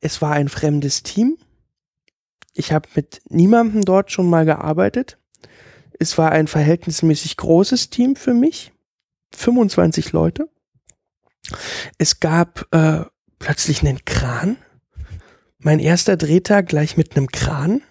[0.00, 1.36] es war ein fremdes Team.
[2.54, 5.18] Ich habe mit niemandem dort schon mal gearbeitet.
[5.98, 8.72] Es war ein verhältnismäßig großes Team für mich.
[9.34, 10.48] 25 Leute.
[11.98, 13.04] Es gab äh,
[13.38, 14.56] plötzlich einen Kran.
[15.58, 17.82] Mein erster Drehtag gleich mit einem Kran.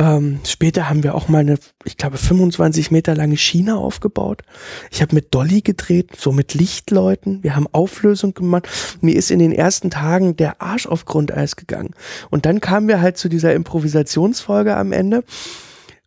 [0.00, 4.42] Ähm, später haben wir auch mal eine, ich glaube, 25 Meter lange Schiene aufgebaut.
[4.90, 7.42] Ich habe mit Dolly gedreht, so mit Lichtleuten.
[7.42, 8.66] Wir haben Auflösung gemacht.
[9.02, 11.90] Mir ist in den ersten Tagen der Arsch auf Grundeis gegangen.
[12.30, 15.22] Und dann kamen wir halt zu dieser Improvisationsfolge am Ende.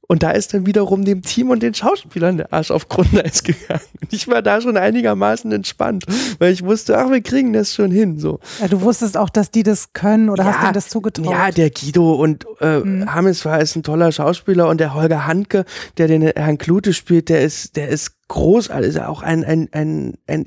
[0.07, 3.81] Und da ist dann wiederum dem Team und den Schauspielern der Arsch auf Grundeis gegangen.
[4.01, 6.05] Und ich war da schon einigermaßen entspannt,
[6.39, 8.19] weil ich wusste, ach, wir kriegen das schon hin.
[8.19, 8.39] So.
[8.59, 11.31] Ja, du wusstest auch, dass die das können oder hast Ja, denen das zugetraut?
[11.31, 13.05] Ja, der Guido und äh, Mhm.
[13.05, 15.65] War ist ein toller Schauspieler und der Holger Handke,
[15.97, 19.69] der den Herrn Klute spielt, der ist, der ist großartig, ist ja auch ein, ein,
[19.71, 20.45] ein, ein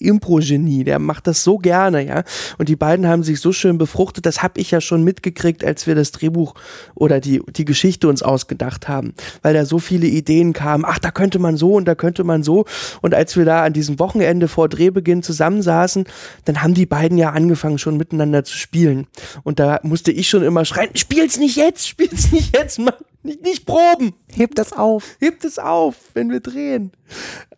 [0.00, 2.24] Impro-Genie, der macht das so gerne, ja.
[2.58, 5.86] Und die beiden haben sich so schön befruchtet, das habe ich ja schon mitgekriegt, als
[5.86, 6.54] wir das Drehbuch
[6.94, 11.10] oder die, die Geschichte uns ausgedacht haben, weil da so viele Ideen kamen, ach, da
[11.10, 12.64] könnte man so und da könnte man so.
[13.00, 16.04] Und als wir da an diesem Wochenende vor Drehbeginn zusammensaßen,
[16.44, 19.06] dann haben die beiden ja angefangen schon miteinander zu spielen.
[19.42, 22.94] Und da musste ich schon immer schreien, spiel's nicht jetzt, spiel's nicht jetzt, Mann.
[23.22, 25.16] Nicht, nicht proben Heb das auf.
[25.20, 26.92] hebt es auf, wenn wir drehen.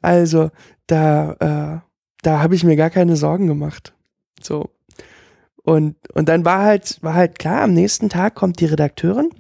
[0.01, 0.51] Also,
[0.89, 1.92] da, äh,
[2.23, 3.95] da habe ich mir gar keine Sorgen gemacht.
[4.41, 4.71] So.
[5.63, 9.31] Und, und dann war halt, war halt klar, am nächsten Tag kommt die Redakteurin.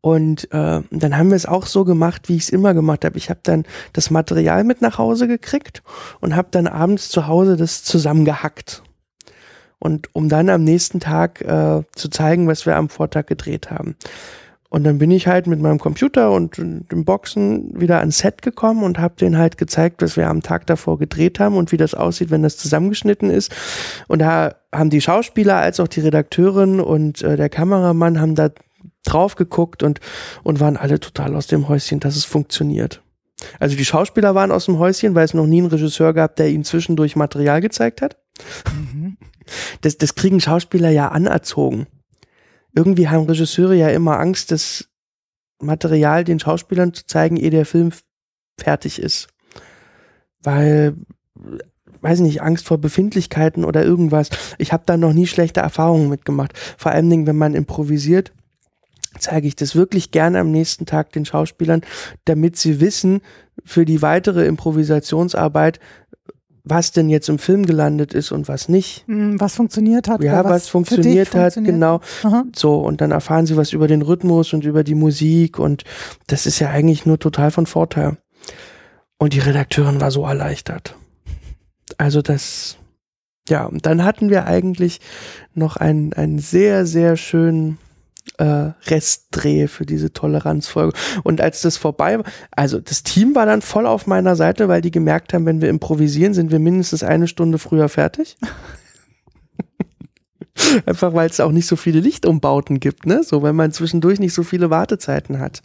[0.00, 3.18] Und äh, dann haben wir es auch so gemacht, wie ich es immer gemacht habe.
[3.18, 5.82] Ich habe dann das Material mit nach Hause gekriegt
[6.20, 8.82] und habe dann abends zu Hause das zusammengehackt.
[9.78, 13.96] Und um dann am nächsten Tag äh, zu zeigen, was wir am Vortag gedreht haben.
[14.68, 18.82] Und dann bin ich halt mit meinem Computer und dem Boxen wieder ans Set gekommen
[18.82, 21.94] und habe denen halt gezeigt, was wir am Tag davor gedreht haben und wie das
[21.94, 23.54] aussieht, wenn das zusammengeschnitten ist.
[24.08, 28.50] Und da haben die Schauspieler als auch die Redakteurin und äh, der Kameramann haben da
[29.04, 30.00] drauf geguckt und,
[30.42, 33.02] und waren alle total aus dem Häuschen, dass es funktioniert.
[33.60, 36.48] Also die Schauspieler waren aus dem Häuschen, weil es noch nie einen Regisseur gab, der
[36.48, 38.16] ihnen zwischendurch Material gezeigt hat.
[38.72, 39.16] Mhm.
[39.82, 41.86] Das, das kriegen Schauspieler ja anerzogen
[42.76, 44.88] irgendwie haben Regisseure ja immer Angst, das
[45.58, 47.90] Material den Schauspielern zu zeigen, ehe der Film
[48.58, 49.28] fertig ist.
[50.42, 50.94] Weil,
[52.02, 54.28] weiß nicht, Angst vor Befindlichkeiten oder irgendwas.
[54.58, 56.52] Ich habe da noch nie schlechte Erfahrungen mitgemacht.
[56.76, 58.32] Vor allen Dingen, wenn man improvisiert,
[59.18, 61.80] zeige ich das wirklich gerne am nächsten Tag den Schauspielern,
[62.26, 63.22] damit sie wissen,
[63.64, 65.80] für die weitere Improvisationsarbeit,
[66.68, 69.04] was denn jetzt im Film gelandet ist und was nicht.
[69.06, 70.22] Hm, Was funktioniert hat.
[70.22, 71.74] Ja, was, für funktioniert hat, funktioniert.
[71.74, 72.00] genau.
[72.24, 72.44] Aha.
[72.54, 75.84] So, und dann erfahren sie was über den Rhythmus und über die Musik und
[76.26, 78.16] das ist ja eigentlich nur total von Vorteil.
[79.16, 80.96] Und die Redakteurin war so erleichtert.
[81.98, 82.76] Also das,
[83.48, 85.00] ja, und dann hatten wir eigentlich
[85.54, 87.78] noch einen, einen sehr, sehr schönen
[88.38, 90.96] äh, Restdreh für diese Toleranzfolge.
[91.22, 94.82] Und als das vorbei war, also das Team war dann voll auf meiner Seite, weil
[94.82, 98.36] die gemerkt haben, wenn wir improvisieren, sind wir mindestens eine Stunde früher fertig.
[100.86, 103.22] Einfach weil es auch nicht so viele Lichtumbauten gibt, ne?
[103.22, 105.62] So, wenn man zwischendurch nicht so viele Wartezeiten hat.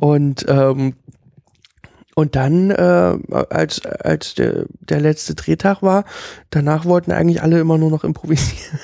[0.00, 0.94] Und ähm,
[2.14, 6.04] und dann, äh, als, als der, der letzte Drehtag war,
[6.50, 8.78] danach wollten eigentlich alle immer nur noch improvisieren.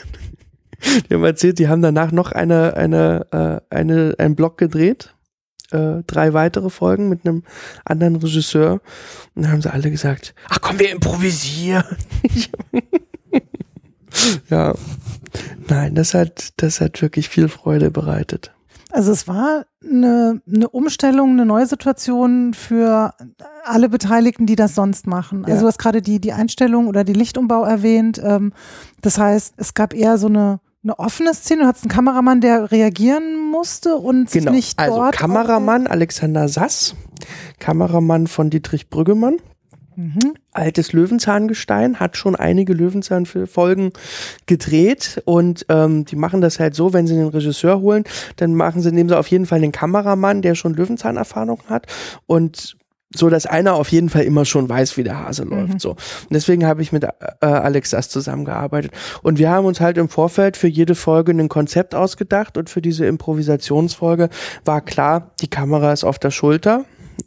[1.08, 5.14] Die haben erzählt, die haben danach noch eine, eine, äh, eine, einen Block gedreht,
[5.72, 7.42] äh, drei weitere Folgen mit einem
[7.84, 8.80] anderen Regisseur.
[9.34, 11.84] Und dann haben sie alle gesagt, ach komm, wir improvisieren.
[14.50, 14.74] ja.
[15.68, 18.52] Nein, das hat, das hat wirklich viel Freude bereitet.
[18.90, 23.12] Also es war eine, eine Umstellung, eine neue Situation für
[23.64, 25.44] alle Beteiligten, die das sonst machen.
[25.44, 25.60] Also Ja.
[25.60, 28.18] du hast gerade die, die Einstellung oder die Lichtumbau erwähnt.
[28.24, 28.54] Ähm,
[29.02, 31.62] das heißt, es gab eher so eine, eine offene Szene.
[31.62, 34.52] Du hattest einen Kameramann, der reagieren musste und sich Genau.
[34.52, 36.94] nicht also dort Kameramann Alexander Sass,
[37.58, 39.36] Kameramann von Dietrich Brüggemann.
[39.96, 40.34] Mhm.
[40.52, 43.90] Altes Löwenzahngestein, hat schon einige Löwenzahn-Folgen
[44.46, 48.04] gedreht und ähm, die machen das halt so, wenn sie den Regisseur holen,
[48.36, 51.86] dann machen sie, nehmen sie auf jeden Fall den Kameramann, der schon Löwenzahn-Erfahrung hat
[52.26, 52.76] und
[53.14, 55.80] so, dass einer auf jeden Fall immer schon weiß, wie der Hase läuft.
[55.80, 55.92] So.
[55.92, 55.98] Und
[56.30, 57.08] deswegen habe ich mit äh,
[57.40, 58.92] Alex Sass zusammengearbeitet.
[59.22, 62.82] Und wir haben uns halt im Vorfeld für jede Folge ein Konzept ausgedacht und für
[62.82, 64.28] diese Improvisationsfolge
[64.64, 66.84] war klar, die Kamera ist auf der Schulter.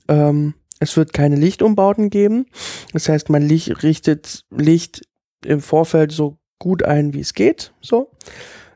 [0.08, 2.46] Ähm, es wird keine Lichtumbauten geben.
[2.94, 5.02] Das heißt, man licht, richtet Licht
[5.46, 7.74] im Vorfeld so gut ein, wie es geht.
[7.82, 8.12] So.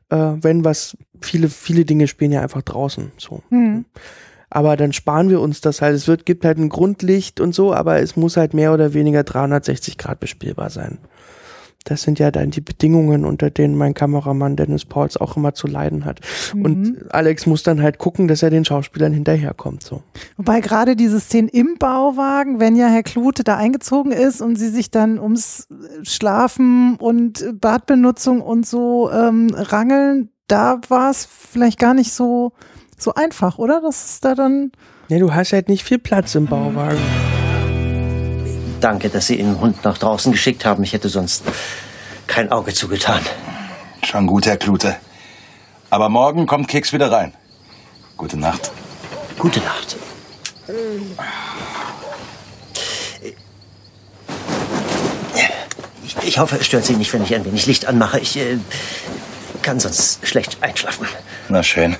[0.09, 3.11] Äh, wenn was, viele, viele Dinge spielen ja einfach draußen.
[3.17, 3.43] So.
[3.49, 3.85] Mhm.
[4.49, 5.95] Aber dann sparen wir uns das halt.
[5.95, 9.23] Es wird, gibt halt ein Grundlicht und so, aber es muss halt mehr oder weniger
[9.23, 10.99] 360 Grad bespielbar sein.
[11.85, 15.67] Das sind ja dann die Bedingungen, unter denen mein Kameramann Dennis Pauls auch immer zu
[15.67, 16.19] leiden hat.
[16.53, 16.65] Mhm.
[16.65, 19.83] Und Alex muss dann halt gucken, dass er den Schauspielern hinterherkommt.
[19.83, 20.01] So.
[20.35, 24.69] Wobei gerade diese Szenen im Bauwagen, wenn ja Herr Klute da eingezogen ist und sie
[24.69, 25.67] sich dann ums
[26.01, 32.53] Schlafen und Badbenutzung und so ähm, rangeln, da war es vielleicht gar nicht so,
[32.97, 33.81] so einfach, oder?
[33.81, 34.71] Das ist da dann.
[35.07, 36.99] Ja, du hast halt nicht viel Platz im Bauwagen.
[38.81, 40.83] Danke, dass Sie Ihren Hund nach draußen geschickt haben.
[40.83, 41.43] Ich hätte sonst
[42.27, 43.21] kein Auge zugetan.
[44.03, 44.95] Schon gut, Herr Klute.
[45.89, 47.33] Aber morgen kommt Keks wieder rein.
[48.17, 48.71] Gute Nacht.
[49.37, 49.95] Gute Nacht.
[56.03, 58.19] Ich, ich hoffe, es stört Sie nicht, wenn ich ein wenig Licht anmache.
[58.19, 58.57] Ich äh,
[59.61, 61.07] kann sonst schlecht einschlafen.
[61.49, 61.95] Na schön.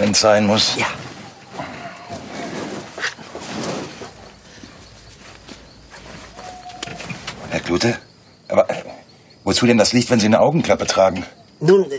[0.00, 0.76] Wenn's sein muss.
[0.76, 0.86] Ja.
[7.50, 7.96] Herr Klute?
[8.48, 8.82] Aber äh,
[9.44, 11.24] wozu denn das Licht, wenn Sie eine Augenklappe tragen?
[11.60, 11.98] Nun, äh,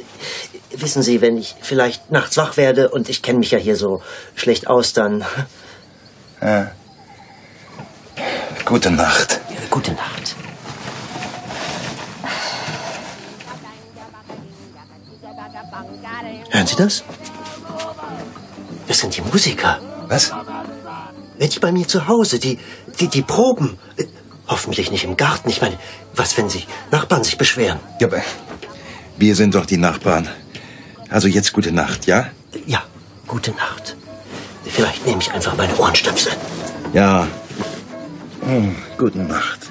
[0.72, 4.02] wissen Sie, wenn ich vielleicht nachts wach werde und ich kenne mich ja hier so
[4.36, 5.26] schlecht aus, dann
[6.42, 6.72] Ja.
[8.66, 9.42] Gute Nacht.
[9.50, 10.36] äh, gute Nacht.
[16.52, 17.04] Hören Sie das?
[18.91, 19.80] Das sind die Musiker.
[20.10, 20.34] Was?
[21.39, 22.60] Nicht bei mir zu Hause, die,
[22.99, 23.80] die, die proben.
[23.95, 24.04] Äh,
[24.49, 25.49] Hoffentlich nicht im Garten.
[25.49, 25.77] Ich meine,
[26.13, 27.80] was, wenn sich Nachbarn sich beschweren?
[28.01, 28.21] Ja, aber
[29.17, 30.27] wir sind doch die Nachbarn.
[31.10, 32.19] Also jetzt gute Nacht, ja?
[32.54, 32.84] Äh, Ja,
[33.27, 33.95] gute Nacht.
[34.65, 36.34] Vielleicht nehme ich einfach meine Ohrenstöpsel.
[36.91, 37.25] Ja.
[38.43, 39.69] Hm, gute Nacht.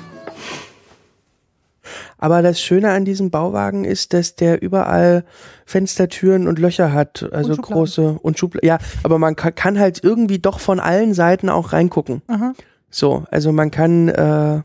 [2.21, 5.25] Aber das Schöne an diesem Bauwagen ist, dass der überall
[5.65, 8.67] Fenstertüren und Löcher hat, also große und Schubladen.
[8.67, 12.21] Ja, aber man kann, kann halt irgendwie doch von allen Seiten auch reingucken.
[12.29, 12.53] Aha.
[12.91, 14.61] So, also man kann, äh,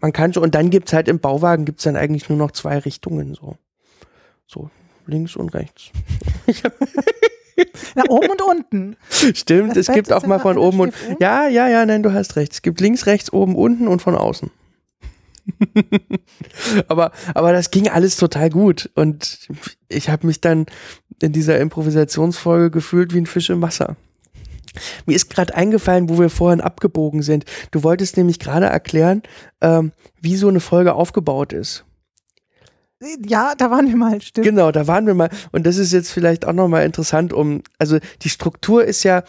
[0.00, 2.78] man kann schon, und dann gibt's halt im Bauwagen gibt's dann eigentlich nur noch zwei
[2.78, 3.56] Richtungen, so.
[4.46, 4.70] So,
[5.06, 5.90] links und rechts.
[7.96, 8.96] Na, oben und unten.
[9.08, 12.12] Stimmt, Das es Bett gibt auch mal von oben und, ja, ja, ja, nein, du
[12.12, 12.52] hast recht.
[12.52, 14.50] Es gibt links, rechts, oben, unten und von außen.
[16.88, 19.48] aber, aber das ging alles total gut und
[19.88, 20.66] ich habe mich dann
[21.20, 23.96] in dieser Improvisationsfolge gefühlt wie ein Fisch im Wasser.
[25.06, 27.44] Mir ist gerade eingefallen, wo wir vorhin abgebogen sind.
[27.70, 29.22] Du wolltest nämlich gerade erklären,
[29.60, 31.84] ähm, wie so eine Folge aufgebaut ist.
[33.26, 34.46] Ja, da waren wir mal, stimmt.
[34.46, 35.30] Genau, da waren wir mal.
[35.52, 39.24] Und das ist jetzt vielleicht auch nochmal interessant, um, also die Struktur ist ja,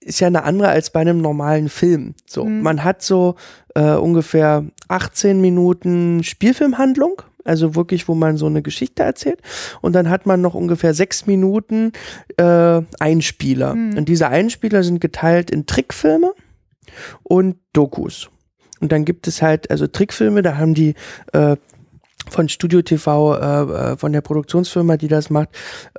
[0.00, 2.14] ist ja eine andere als bei einem normalen Film.
[2.26, 2.62] So, Mhm.
[2.62, 3.34] man hat so
[3.74, 9.40] äh, ungefähr 18 Minuten Spielfilmhandlung, also wirklich, wo man so eine Geschichte erzählt.
[9.80, 11.92] Und dann hat man noch ungefähr sechs Minuten
[12.36, 13.74] äh, Einspieler.
[13.74, 13.98] Mhm.
[13.98, 16.32] Und diese Einspieler sind geteilt in Trickfilme
[17.22, 18.30] und Dokus.
[18.80, 20.94] Und dann gibt es halt, also Trickfilme, da haben die
[21.32, 21.56] äh,
[22.30, 25.48] von Studio TV, äh, äh, von der Produktionsfirma, die das macht,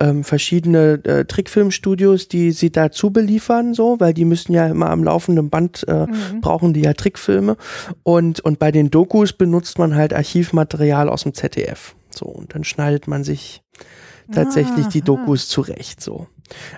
[0.00, 5.04] ähm, verschiedene äh, Trickfilmstudios, die sie dazu beliefern, so, weil die müssen ja immer am
[5.04, 6.40] laufenden Band äh, Mhm.
[6.40, 7.56] brauchen die ja Trickfilme
[8.02, 12.64] und und bei den Dokus benutzt man halt Archivmaterial aus dem ZDF, so und dann
[12.64, 13.62] schneidet man sich
[14.32, 15.06] tatsächlich die Aha.
[15.06, 16.26] Dokus zurecht, so.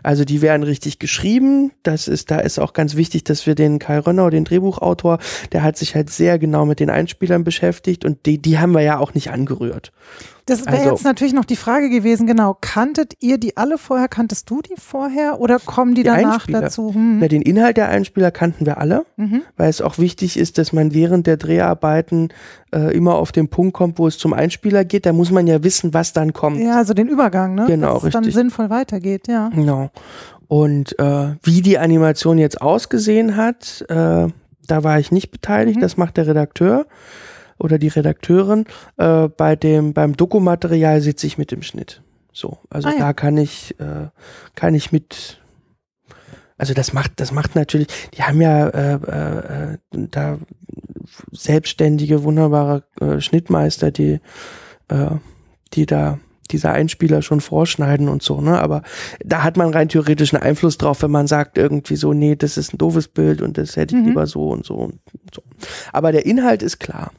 [0.02, 1.72] Also die werden richtig geschrieben.
[1.82, 5.18] Das ist, da ist auch ganz wichtig, dass wir den Kai Rönnau, den Drehbuchautor,
[5.52, 8.82] der hat sich halt sehr genau mit den Einspielern beschäftigt und die, die haben wir
[8.82, 9.92] ja auch nicht angerührt.
[10.46, 12.56] Das wäre Also- jetzt natürlich noch die Frage gewesen, genau.
[12.60, 14.08] Kanntet ihr die alle vorher?
[14.08, 16.62] Kanntest du die vorher oder kommen die, Die danach Einspieler.
[16.62, 16.92] dazu?
[16.92, 17.18] Hm.
[17.20, 19.42] Na, den Inhalt der Einspieler kannten wir alle, Mhm.
[19.56, 22.30] weil es auch wichtig ist, dass man während der Dreharbeiten
[22.74, 25.04] äh, immer auf den Punkt kommt, wo es zum Einspieler geht.
[25.06, 26.58] Da muss man ja wissen, was dann kommt.
[26.58, 27.66] Ja, also den Übergang, ne?
[27.66, 28.34] Genau, Dass es dann richtig.
[28.34, 29.50] sinnvoll weitergeht, ja.
[29.54, 29.90] Genau.
[30.48, 34.26] Und äh, wie die Animation jetzt ausgesehen hat, äh,
[34.66, 35.76] da war ich nicht beteiligt.
[35.76, 35.80] Mhm.
[35.82, 36.86] Das macht der Redakteur
[37.62, 38.64] oder die Redakteurin.
[38.98, 42.02] Äh, bei dem beim Dokumaterial sitze ich mit dem Schnitt.
[42.32, 42.98] So, also Ah, ja.
[42.98, 44.08] da kann ich äh,
[44.54, 45.38] kann ich mit.
[46.58, 47.88] Also das macht das macht natürlich.
[48.16, 49.78] Die haben ja äh, äh, äh,
[50.10, 50.38] da
[51.32, 54.20] selbstständige wunderbare äh, Schnittmeister, die
[54.88, 55.06] äh,
[55.74, 56.18] die da
[56.50, 58.60] diese Einspieler schon vorschneiden und so, ne?
[58.60, 58.82] Aber
[59.24, 62.58] da hat man rein theoretisch einen Einfluss drauf, wenn man sagt irgendwie so, nee, das
[62.58, 64.08] ist ein doofes Bild und das hätte ich Mhm.
[64.08, 64.98] lieber so und so und
[65.34, 65.42] so.
[65.92, 67.10] Aber der Inhalt ist klar.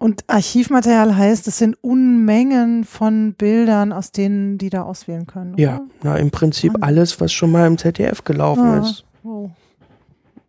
[0.00, 5.52] Und Archivmaterial heißt, es sind Unmengen von Bildern, aus denen die da auswählen können.
[5.54, 5.62] oder?
[5.62, 6.82] Ja, na im Prinzip Wahnsinn.
[6.82, 8.78] alles, was schon mal im ZDF gelaufen Ah.
[8.80, 9.04] ist.
[9.22, 9.50] Oh.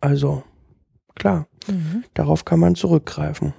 [0.00, 0.42] Also
[1.14, 2.02] klar, Mhm.
[2.14, 3.52] darauf kann man zurückgreifen.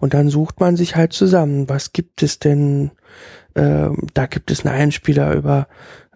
[0.00, 2.90] Und dann sucht man sich halt zusammen, was gibt es denn?
[3.56, 5.68] Ähm, da gibt es einen Einspieler über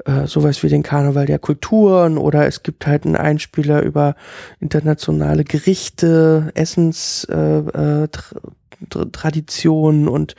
[0.05, 4.15] äh, sowas wie den Karneval der Kulturen oder es gibt halt einen Einspieler über
[4.61, 10.35] internationale Gerichte, Essenstraditionen äh, Traditionen und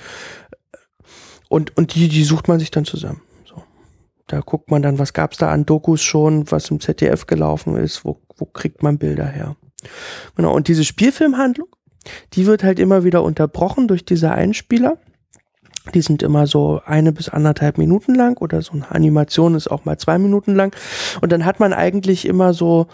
[1.50, 3.22] und und die die sucht man sich dann zusammen.
[3.46, 3.64] So,
[4.28, 8.06] da guckt man dann, was gab's da an Dokus schon, was im ZDF gelaufen ist,
[8.06, 9.56] wo wo kriegt man Bilder her?
[10.36, 11.68] Genau und diese Spielfilmhandlung
[12.34, 14.98] die wird halt immer wieder unterbrochen durch diese Einspieler.
[15.94, 19.86] Die sind immer so eine bis anderthalb Minuten lang oder so eine Animation ist auch
[19.86, 20.76] mal zwei Minuten lang.
[21.22, 22.88] Und dann hat man eigentlich immer so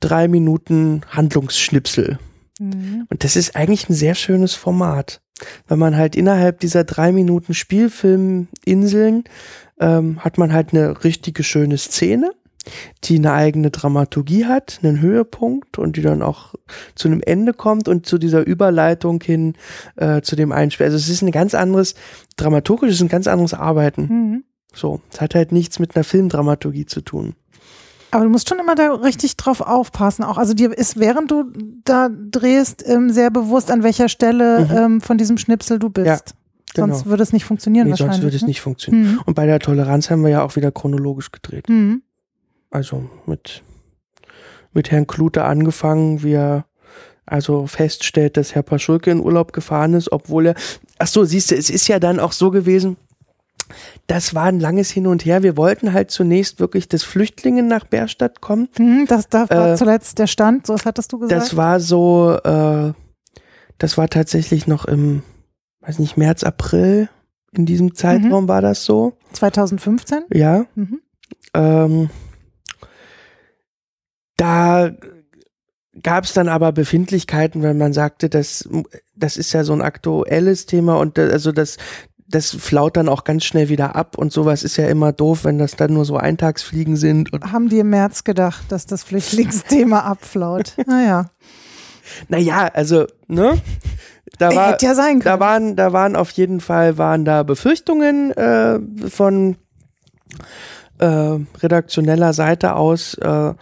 [0.00, 2.18] drei Minuten Handlungsschnipsel.
[2.58, 3.06] Mhm.
[3.08, 5.20] Und das ist eigentlich ein sehr schönes Format.
[5.66, 9.24] Wenn man halt innerhalb dieser drei Minuten Spielfilminseln
[9.80, 12.32] ähm, hat man halt eine richtige schöne Szene,
[13.04, 16.54] die eine eigene Dramaturgie hat, einen Höhepunkt und die dann auch
[16.94, 19.54] zu einem Ende kommt und zu dieser Überleitung hin
[19.96, 20.86] äh, zu dem Einspiel.
[20.86, 21.94] Also es ist ein ganz anderes,
[22.36, 24.02] dramaturgisch ist ein ganz anderes Arbeiten.
[24.02, 24.44] Mhm.
[24.74, 27.34] So, es hat halt nichts mit einer Filmdramaturgie zu tun.
[28.10, 30.22] Aber du musst schon immer da richtig drauf aufpassen.
[30.22, 31.44] Auch also dir ist, während du
[31.84, 34.76] da drehst, ähm, sehr bewusst, an welcher Stelle Mhm.
[34.76, 36.06] ähm, von diesem Schnipsel du bist.
[36.06, 36.18] Ja,
[36.74, 36.88] genau.
[36.94, 38.16] Sonst würde es nicht funktionieren Nee, wahrscheinlich.
[38.16, 38.48] sonst würde es ne?
[38.48, 39.12] nicht funktionieren.
[39.14, 39.20] Mhm.
[39.24, 41.68] Und bei der Toleranz haben wir ja auch wieder chronologisch gedreht.
[41.70, 42.02] Mhm.
[42.72, 43.62] Also mit,
[44.72, 46.64] mit Herrn Klute angefangen, wie er
[47.26, 50.54] also feststellt, dass Herr Paschulke in Urlaub gefahren ist, obwohl er,
[50.98, 52.96] ach so, siehst du, es ist ja dann auch so gewesen,
[54.06, 55.42] das war ein langes Hin und Her.
[55.42, 58.68] Wir wollten halt zunächst wirklich, dass Flüchtlinge nach Bärstadt kommen.
[58.78, 61.40] Mhm, das da war Äh, zuletzt der Stand, so was hattest du gesagt.
[61.40, 62.92] Das war so, äh,
[63.78, 65.22] das war tatsächlich noch im,
[65.80, 67.08] weiß nicht, März, April.
[67.52, 69.12] In diesem Zeitraum war das so.
[69.32, 70.24] 2015.
[70.32, 70.64] Ja.
[70.74, 71.00] Mhm.
[71.54, 72.10] Ähm,
[74.42, 74.90] da
[76.02, 78.68] gab es dann aber Befindlichkeiten, wenn man sagte, das,
[79.14, 81.76] das ist ja so ein aktuelles Thema und also das,
[82.26, 85.58] das flaut dann auch ganz schnell wieder ab und sowas ist ja immer doof, wenn
[85.58, 87.30] das dann nur so Eintagsfliegen sind.
[87.52, 90.74] Haben die im März gedacht, dass das Flüchtlingsthema abflaut?
[90.86, 91.30] Naja,
[92.28, 93.60] naja, also, ne?
[94.38, 95.24] Da war, hätte ja sein können.
[95.24, 99.56] da waren, da waren auf jeden Fall waren da Befürchtungen äh, von
[100.98, 103.54] äh, redaktioneller Seite aus, äh,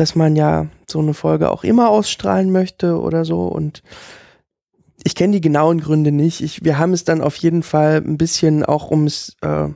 [0.00, 3.46] dass man ja so eine Folge auch immer ausstrahlen möchte oder so.
[3.46, 3.82] Und
[5.04, 6.40] ich kenne die genauen Gründe nicht.
[6.40, 9.68] Ich, wir haben es dann auf jeden Fall ein bisschen auch, um es äh,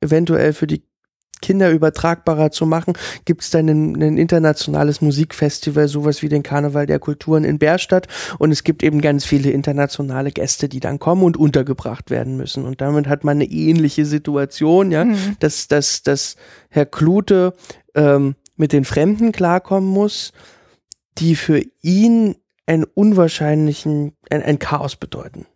[0.00, 0.84] eventuell für die
[1.42, 2.94] Kinder übertragbarer zu machen,
[3.26, 8.06] gibt es dann ein, ein internationales Musikfestival, sowas wie den Karneval der Kulturen in Bärstadt.
[8.38, 12.64] Und es gibt eben ganz viele internationale Gäste, die dann kommen und untergebracht werden müssen.
[12.64, 15.36] Und damit hat man eine ähnliche Situation, ja, Mhm.
[15.40, 16.36] dass, dass, dass
[16.70, 17.52] Herr Klute
[17.94, 20.32] ähm, mit den Fremden klarkommen muss,
[21.18, 22.36] die für ihn
[22.66, 25.46] einen unwahrscheinlichen, ein, ein Chaos bedeuten.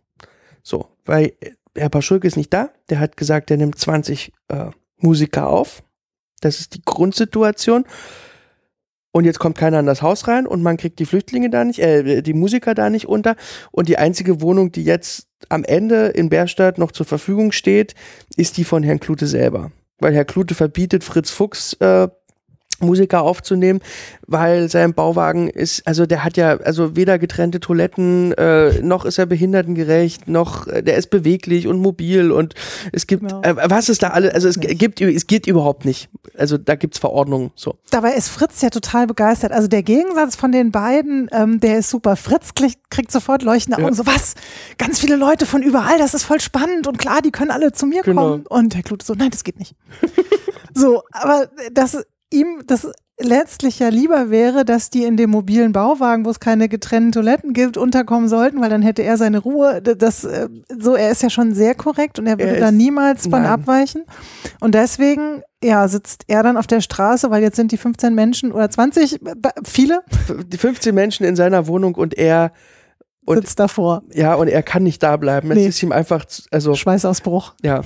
[0.63, 1.33] So, weil
[1.75, 4.65] Herr Paschulke ist nicht da, der hat gesagt, er nimmt 20 äh,
[4.97, 5.83] Musiker auf.
[6.41, 7.85] Das ist die Grundsituation.
[9.11, 11.79] Und jetzt kommt keiner in das Haus rein und man kriegt die Flüchtlinge da nicht,
[11.79, 13.35] äh, die Musiker da nicht unter.
[13.71, 17.95] Und die einzige Wohnung, die jetzt am Ende in Bärstadt noch zur Verfügung steht,
[18.35, 19.71] ist die von Herrn Klute selber.
[19.97, 22.07] Weil Herr Klute verbietet Fritz Fuchs äh,
[22.81, 23.79] Musiker aufzunehmen,
[24.27, 29.17] weil sein Bauwagen ist, also der hat ja also weder getrennte Toiletten, äh, noch ist
[29.17, 32.55] er behindertengerecht, noch äh, der ist beweglich und mobil und
[32.91, 33.41] es gibt, Ja.
[33.41, 34.79] äh, was ist da alles, also es Nicht.
[34.79, 36.09] gibt, es geht überhaupt nicht.
[36.37, 37.75] Also da gibt's Verordnungen, so.
[37.91, 39.51] Dabei ist Fritz ja total begeistert.
[39.51, 42.15] Also der Gegensatz von den beiden, ähm, der ist super.
[42.15, 43.85] Fritz kriegt, kriegt sofort leuchtende Ja.
[43.85, 43.95] Augen.
[43.95, 44.35] So, was?
[44.77, 47.85] Ganz viele Leute von überall, das ist voll spannend und klar, die können alle zu
[47.85, 48.21] mir Genau.
[48.31, 48.45] kommen.
[48.47, 49.75] Und Herr Klute so, nein, das geht nicht.
[50.73, 51.97] so, aber das
[52.31, 52.87] ihm das
[53.21, 57.51] letztlich ja lieber wäre, dass die in dem mobilen Bauwagen, wo es keine getrennten Toiletten
[57.51, 59.81] gibt, unterkommen sollten, weil dann hätte er seine Ruhe.
[59.81, 60.47] Das, äh,
[60.79, 63.45] so, er ist ja schon sehr korrekt und er würde Er da niemals von nein.
[63.51, 64.05] abweichen.
[64.61, 68.53] Und deswegen, ja, sitzt er dann auf der Straße, weil jetzt sind die 15 Menschen
[68.53, 70.01] oder 20, äh, viele,
[70.47, 72.53] Die 15 Menschen in seiner Wohnung und er,
[73.25, 74.03] Und- sitzt davor.
[74.13, 75.51] ja, und er kann nicht da bleiben.
[75.51, 75.67] Es Nee.
[75.67, 77.53] ist ihm einfach, also, Schweißausbruch.
[77.63, 77.81] ja.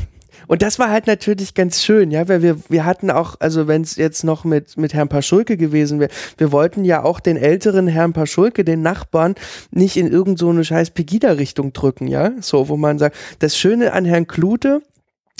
[0.47, 3.81] Und das war halt natürlich ganz schön, ja, weil wir, wir hatten auch, also wenn
[3.81, 7.87] es jetzt noch mit, mit Herrn Paschulke gewesen wäre, wir wollten ja auch den älteren
[7.87, 9.35] Herrn Paschulke, den Nachbarn,
[9.71, 14.05] nicht in irgend so scheiß Pegida-Richtung drücken, ja, so, wo man sagt, das Schöne an
[14.05, 14.81] Herrn Klute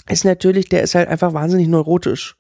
[0.10, 2.36] ist natürlich, der ist halt einfach wahnsinnig neurotisch.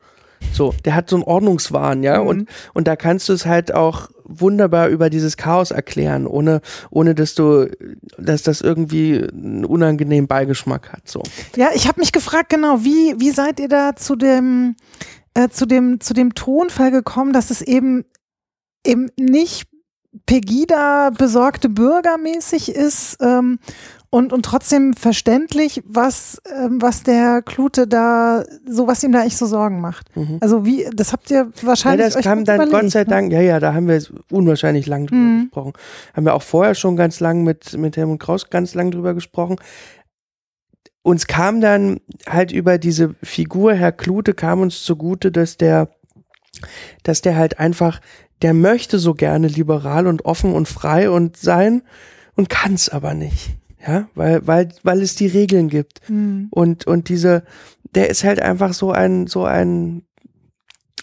[0.51, 2.27] So, der hat so einen Ordnungswahn, ja, Mhm.
[2.27, 7.15] und, und da kannst du es halt auch wunderbar über dieses Chaos erklären, ohne, ohne
[7.15, 7.69] dass du,
[8.17, 11.23] dass das irgendwie einen unangenehmen Beigeschmack hat, so.
[11.55, 14.75] Ja, ich habe mich gefragt, genau, wie, wie seid ihr da zu dem,
[15.33, 18.05] äh, zu dem, zu dem Tonfall gekommen, dass es eben,
[18.85, 19.67] eben nicht
[20.27, 23.57] Pegida besorgte bürgermäßig ist ähm,
[24.13, 29.37] und, und trotzdem verständlich, was, ähm, was der Klute da, so was ihm da eigentlich
[29.37, 30.15] so Sorgen macht.
[30.15, 30.37] Mhm.
[30.39, 32.99] Also wie, das habt ihr Ja, wahrscheinlich das euch kam gut dann überlegt, Gott sei
[32.99, 33.05] ne?
[33.07, 33.99] Dank, ja, ja, da haben wir
[34.29, 35.41] unwahrscheinlich lang drüber Mhm.
[35.45, 35.73] gesprochen.
[36.13, 39.55] Haben wir auch vorher schon ganz lang mit, mit Helmut Kraus ganz lang drüber gesprochen.
[41.01, 41.99] Uns kam dann
[42.29, 45.89] halt über diese Figur, Herr Klute, kam uns zugute, dass der,
[47.01, 47.99] dass der halt einfach,
[48.43, 51.81] der möchte so gerne liberal und offen und frei und sein
[52.35, 53.57] und kann es aber nicht.
[53.85, 56.09] Ja, weil, weil, weil es die Regeln gibt.
[56.09, 56.47] Mhm.
[56.51, 57.43] Und, und diese,
[57.95, 60.03] der ist halt einfach so ein, so ein,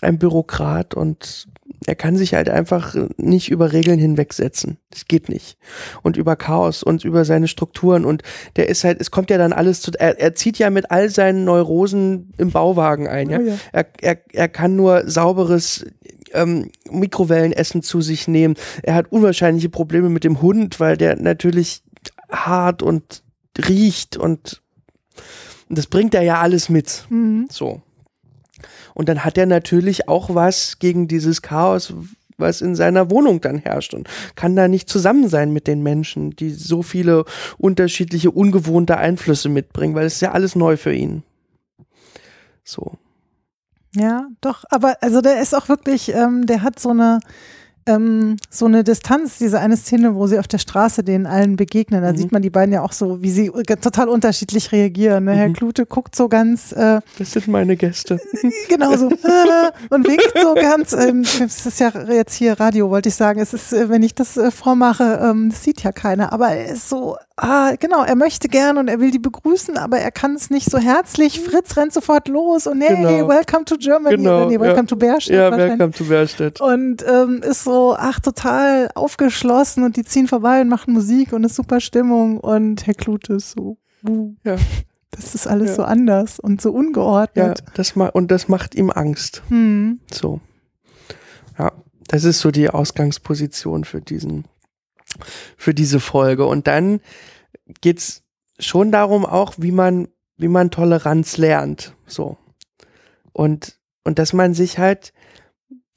[0.00, 1.48] ein Bürokrat und
[1.86, 4.78] er kann sich halt einfach nicht über Regeln hinwegsetzen.
[4.90, 5.56] Das geht nicht.
[6.02, 8.22] Und über Chaos und über seine Strukturen und
[8.56, 11.10] der ist halt, es kommt ja dann alles zu, er, er zieht ja mit all
[11.10, 13.38] seinen Neurosen im Bauwagen ein, ja.
[13.38, 13.54] Oh ja.
[13.72, 15.86] Er, er, er kann nur sauberes
[16.32, 18.54] ähm, Mikrowellenessen zu sich nehmen.
[18.82, 21.82] Er hat unwahrscheinliche Probleme mit dem Hund, weil der natürlich
[22.30, 23.22] hart und
[23.58, 24.62] riecht und
[25.68, 27.06] das bringt er ja alles mit.
[27.10, 27.46] Mhm.
[27.50, 27.82] So.
[28.94, 31.94] Und dann hat er natürlich auch was gegen dieses Chaos,
[32.36, 36.30] was in seiner Wohnung dann herrscht und kann da nicht zusammen sein mit den Menschen,
[36.30, 37.24] die so viele
[37.58, 41.22] unterschiedliche, ungewohnte Einflüsse mitbringen, weil es ist ja alles neu für ihn.
[42.64, 42.98] So.
[43.94, 47.20] Ja, doch, aber also der ist auch wirklich, ähm, der hat so eine
[47.86, 52.02] ähm, so eine Distanz, diese eine Szene, wo sie auf der Straße den allen begegnen,
[52.02, 52.16] da Mhm.
[52.16, 55.24] sieht man die beiden ja auch so, wie sie äh, total unterschiedlich reagieren.
[55.24, 55.32] Ne?
[55.34, 55.54] Herr Mhm.
[55.54, 58.18] Klute guckt so ganz äh, Das sind meine Gäste.
[58.68, 59.12] genau so äh,
[59.90, 63.54] und winkt so ganz, ähm, es ist ja jetzt hier Radio, wollte ich sagen, es
[63.54, 66.88] ist, äh, wenn ich das äh, vormache, ähm, das sieht ja keiner, aber er ist
[66.88, 70.50] so, ah, genau, er möchte gern und er will die begrüßen, aber er kann es
[70.50, 71.40] nicht so herzlich.
[71.40, 73.28] Fritz rennt sofort los und hey, Genau.
[73.28, 74.86] welcome to Germany, Genau, nee, welcome ja.
[74.86, 76.60] to Bärstadt Ja, welcome to Berstedt.
[76.60, 81.44] Und ähm, ist so, ach, total aufgeschlossen und die ziehen vorbei und machen Musik und
[81.44, 83.76] ist super Stimmung und Herr Klute ist so,
[84.08, 84.56] uh, Ja.
[85.10, 85.76] das ist alles Ja.
[85.76, 87.64] so anders und so Ja, ungeordnet.
[87.74, 89.42] das ma und das macht ihm Angst.
[89.48, 90.00] Hm.
[90.12, 90.40] So.
[91.58, 91.72] Ja,
[92.08, 94.44] das ist so die Ausgangsposition für diesen,
[95.56, 96.46] für diese Folge.
[96.46, 97.00] Und dann
[97.80, 98.22] geht's
[98.58, 101.94] schon darum auch, wie man, wie man Toleranz lernt.
[102.06, 102.36] So.
[103.32, 105.12] Und, und dass man sich halt,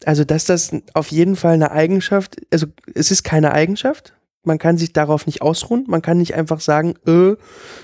[0.07, 4.13] also dass das auf jeden Fall eine Eigenschaft, also es ist keine Eigenschaft.
[4.45, 5.85] Man kann sich darauf nicht ausruhen.
[5.87, 7.35] Man kann nicht einfach sagen, äh,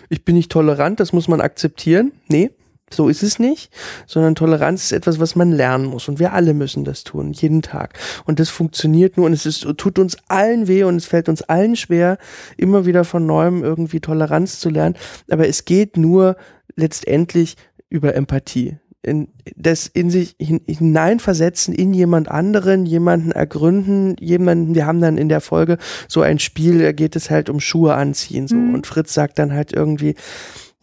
[0.09, 2.11] ich bin nicht tolerant, das muss man akzeptieren.
[2.27, 2.51] Nee,
[2.91, 3.71] so ist es nicht,
[4.07, 6.07] sondern Toleranz ist etwas, was man lernen muss.
[6.07, 7.97] Und wir alle müssen das tun, jeden Tag.
[8.25, 11.41] Und das funktioniert nur und es ist, tut uns allen weh und es fällt uns
[11.43, 12.17] allen schwer,
[12.57, 14.95] immer wieder von neuem irgendwie Toleranz zu lernen.
[15.29, 16.35] Aber es geht nur
[16.75, 17.55] letztendlich
[17.89, 18.77] über Empathie.
[19.01, 25.17] In, das in sich hin, hineinversetzen in jemand anderen, jemanden ergründen, jemanden, wir haben dann
[25.17, 25.77] in der Folge
[26.09, 28.55] so ein Spiel, da geht es halt um Schuhe anziehen, so.
[28.55, 28.73] Mhm.
[28.73, 30.15] Und Fritz sagt dann halt irgendwie,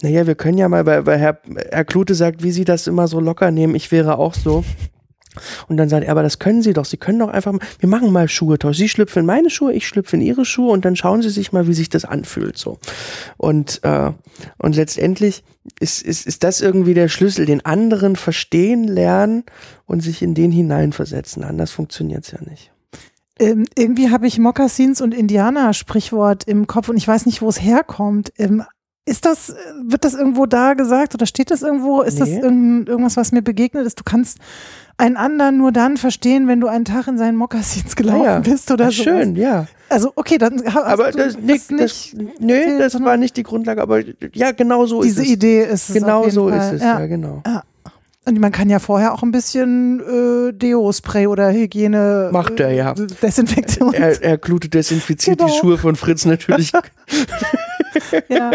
[0.03, 1.41] naja, wir können ja mal, weil, weil Herr,
[1.71, 4.65] Herr Klute sagt, wie Sie das immer so locker nehmen, ich wäre auch so.
[5.69, 6.85] Und dann sagt er, aber das können Sie doch.
[6.85, 8.77] Sie können doch einfach, mal- wir machen mal Schuhe tausch.
[8.77, 11.53] Sie schlüpfen in meine Schuhe, ich schlüpfe in Ihre Schuhe und dann schauen Sie sich
[11.53, 12.79] mal, wie sich das anfühlt, so.
[13.37, 14.13] Und, äh,
[14.59, 15.43] und letztendlich
[15.81, 19.45] ist, ist, ist das irgendwie der Schlüssel, den anderen verstehen, lernen
[19.85, 21.43] und sich in den hineinversetzen.
[21.45, 22.71] Anders funktioniert's ja nicht.
[23.39, 27.61] Ähm, irgendwie habe ich Mokassins und Indianer-Sprichwort im Kopf und ich weiß nicht, wo es
[27.61, 28.33] herkommt.
[28.39, 28.63] Ähm,
[29.05, 29.55] ist das,
[29.87, 32.03] wird das irgendwo da gesagt oder steht das irgendwo?
[32.03, 32.41] Ist das Nee.
[32.41, 34.01] irgend, irgendwas, was mir begegnet ist?
[34.01, 34.39] Du kannst
[34.99, 38.39] einen anderen nur dann verstehen, wenn du einen Tag in seinen Mokassins gelaufen ja.
[38.41, 39.03] bist oder so.
[39.03, 39.67] Schön, ja.
[39.89, 44.53] Also, okay, dann aber das, nicht, das, nee, das war nicht die Grundlage, aber ja,
[44.53, 45.33] genau so diese ist es.
[45.33, 45.95] Idee ist es.
[45.95, 46.59] Genau so Fall.
[46.59, 47.43] ist es, ja, genau.
[48.25, 52.31] Und man kann ja vorher auch ein bisschen äh, Deo-Spray oder Hygiene.
[52.33, 52.91] Macht er, ja.
[52.93, 53.95] äh, Desinfektion.
[53.95, 55.49] Er, er glutet desinfiziert Genau.
[55.49, 56.73] die Schuhe von Fritz natürlich.
[58.29, 58.51] ja.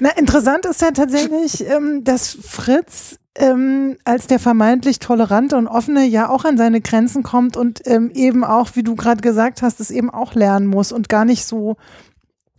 [0.00, 6.04] Na, interessant ist ja tatsächlich, ähm, dass Fritz ähm, als der vermeintlich tolerante und offene
[6.04, 9.80] ja auch an seine Grenzen kommt und ähm, eben auch, wie du gerade gesagt hast,
[9.80, 11.76] es eben auch lernen muss und gar nicht so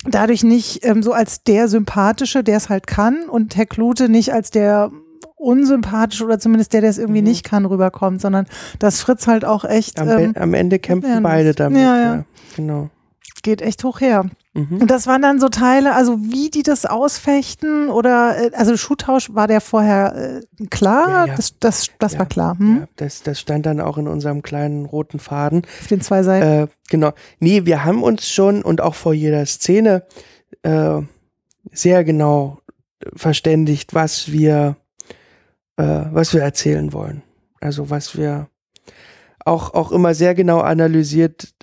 [0.07, 4.33] dadurch nicht ähm, so als der Sympathische, der es halt kann und Herr Klute nicht
[4.33, 4.91] als der
[5.37, 7.27] unsympathische oder zumindest der, der es irgendwie Mhm.
[7.27, 8.45] nicht kann, rüberkommt, sondern
[8.79, 11.81] dass Fritz halt auch echt Am, ähm, am Ende kämpfen beide damit.
[11.81, 12.25] Ja, Ja, ja.
[12.55, 12.89] Genau.
[13.43, 14.25] geht echt hoch her.
[14.55, 14.77] Mhm.
[14.81, 19.33] Und das waren dann so Teile, also wie die das ausfechten oder, äh, also Schuhtausch
[19.33, 21.35] war der vorher äh, klar, Ja, ja.
[21.35, 22.87] das, das, das Ja, war klar, hm?
[22.95, 25.63] Das, das stand dann auch in unserem kleinen roten Faden.
[25.81, 26.47] auf den zwei Seiten.
[26.47, 27.11] Äh, genau.
[27.39, 30.03] Nee, wir haben uns schon und auch vor jeder Szene
[30.63, 31.01] äh,
[31.73, 32.59] sehr genau
[33.13, 34.77] verständigt, was wir,
[35.75, 37.23] äh, was wir erzählen wollen.
[37.59, 38.47] Also was wir
[39.43, 41.53] auch, auch immer sehr genau analysiert,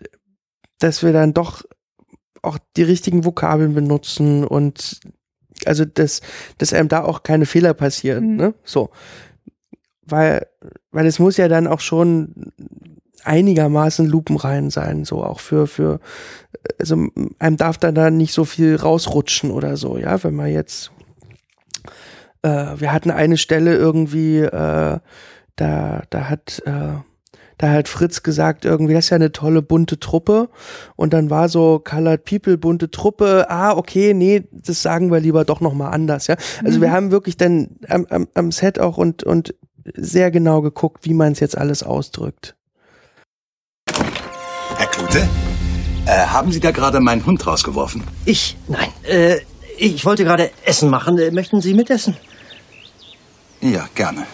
[0.79, 1.63] dass wir dann doch
[2.43, 5.01] auch die richtigen Vokabeln benutzen und
[5.65, 6.21] also dass,
[6.59, 8.37] dass einem da auch keine Fehler passieren, Mhm.
[8.37, 8.55] ne?
[8.65, 8.91] So.
[10.05, 10.47] Weil,
[10.91, 12.53] weil es muss ja dann auch schon
[13.25, 16.01] einigermaßen lupenrein sein, so auch für, für,
[16.81, 17.07] also
[17.39, 20.91] einem darf dann da nicht so viel rausrutschen oder so, ja, wenn man jetzt,
[22.43, 24.99] äh, wir hatten eine Stelle irgendwie, äh,
[25.55, 26.95] da, da hat, äh,
[27.59, 30.49] da hat Fritz gesagt, irgendwie, das ist ja eine tolle bunte Truppe.
[30.97, 35.45] Und dann war so Colored People, bunte Truppe, ah, okay, nee, das sagen wir lieber
[35.45, 36.37] doch nochmal anders, ja.
[36.65, 39.55] Also wir haben wirklich dann am, am, am Set auch und, und
[39.95, 42.57] sehr genau geguckt, wie man es jetzt alles ausdrückt.
[44.77, 45.29] Herr Klute,
[46.07, 48.03] äh, haben Sie da gerade meinen Hund rausgeworfen?
[48.25, 48.57] Ich?
[48.69, 48.89] Nein.
[49.05, 49.39] Äh,
[49.79, 51.19] ich wollte gerade Essen machen.
[51.19, 52.17] Äh, möchten Sie mitessen?
[53.61, 54.27] Ja, gerne.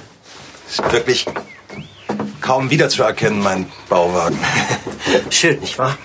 [0.68, 1.26] Ist wirklich
[2.40, 4.38] kaum wiederzuerkennen, mein Bauwagen.
[5.30, 5.96] Schön, nicht wahr?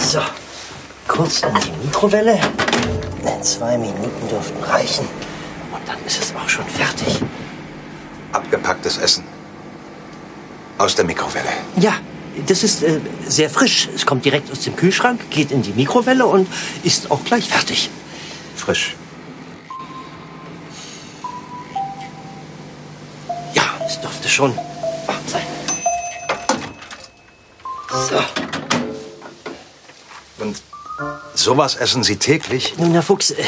[0.00, 0.20] So.
[1.08, 2.38] Kurz in die Mikrowelle.
[3.42, 5.06] Zwei Minuten dürften reichen.
[5.72, 7.20] Und dann ist es auch schon fertig.
[8.32, 9.24] Abgepacktes Essen.
[10.78, 11.50] Aus der Mikrowelle.
[11.76, 11.94] Ja,
[12.46, 13.88] das ist äh, sehr frisch.
[13.94, 16.48] Es kommt direkt aus dem Kühlschrank, geht in die Mikrowelle und
[16.84, 17.90] ist auch gleich fertig.
[18.56, 18.94] Frisch.
[23.54, 24.56] Ja, es dürfte schon
[25.10, 25.42] warm sein.
[28.08, 28.20] So.
[30.44, 30.62] Und
[31.34, 32.74] sowas essen Sie täglich?
[32.78, 33.44] Nun, Herr Fuchs, äh,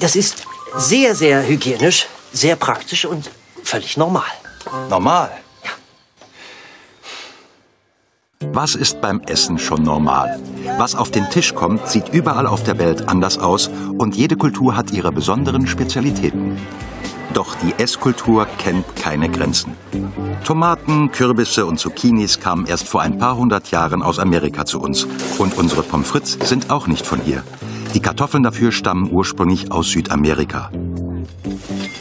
[0.00, 0.44] das ist
[0.76, 3.30] sehr, sehr hygienisch, sehr praktisch und
[3.64, 4.32] völlig normal.
[4.88, 5.30] Normal.
[8.52, 10.40] Was ist beim Essen schon normal?
[10.78, 14.76] Was auf den Tisch kommt, sieht überall auf der Welt anders aus und jede Kultur
[14.76, 16.58] hat ihre besonderen Spezialitäten.
[17.34, 19.76] Doch die Esskultur kennt keine Grenzen.
[20.44, 25.06] Tomaten, Kürbisse und Zucchinis kamen erst vor ein paar hundert Jahren aus Amerika zu uns.
[25.38, 27.42] Und unsere Pommes frites sind auch nicht von hier.
[27.94, 30.70] Die Kartoffeln dafür stammen ursprünglich aus Südamerika.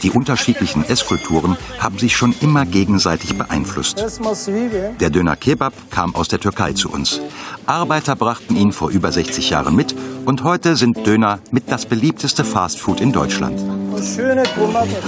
[0.03, 4.03] Die unterschiedlichen Esskulturen haben sich schon immer gegenseitig beeinflusst.
[4.99, 7.21] Der Döner Kebab kam aus der Türkei zu uns.
[7.65, 9.95] Arbeiter brachten ihn vor über 60 Jahren mit
[10.25, 13.59] und heute sind Döner mit das beliebteste Fastfood in Deutschland.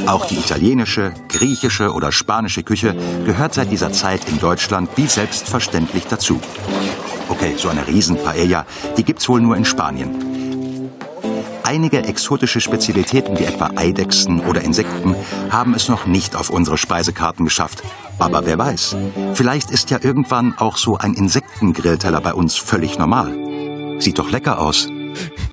[0.08, 6.06] Auch die italienische, griechische oder spanische Küche gehört seit dieser Zeit in Deutschland wie selbstverständlich
[6.08, 6.42] dazu.
[7.30, 8.66] Okay, so eine Riesen-Paella,
[8.98, 10.41] die gibt's wohl nur in Spanien.
[11.64, 15.16] Einige exotische Spezialitäten wie etwa Eidechsen oder Insekten
[15.50, 17.84] haben es noch nicht auf unsere Speisekarten geschafft.
[18.20, 18.96] Aber wer weiß,
[19.34, 23.32] vielleicht ist ja irgendwann auch so ein Insektengrillteller bei uns völlig normal.
[24.00, 24.88] Sieht doch lecker aus.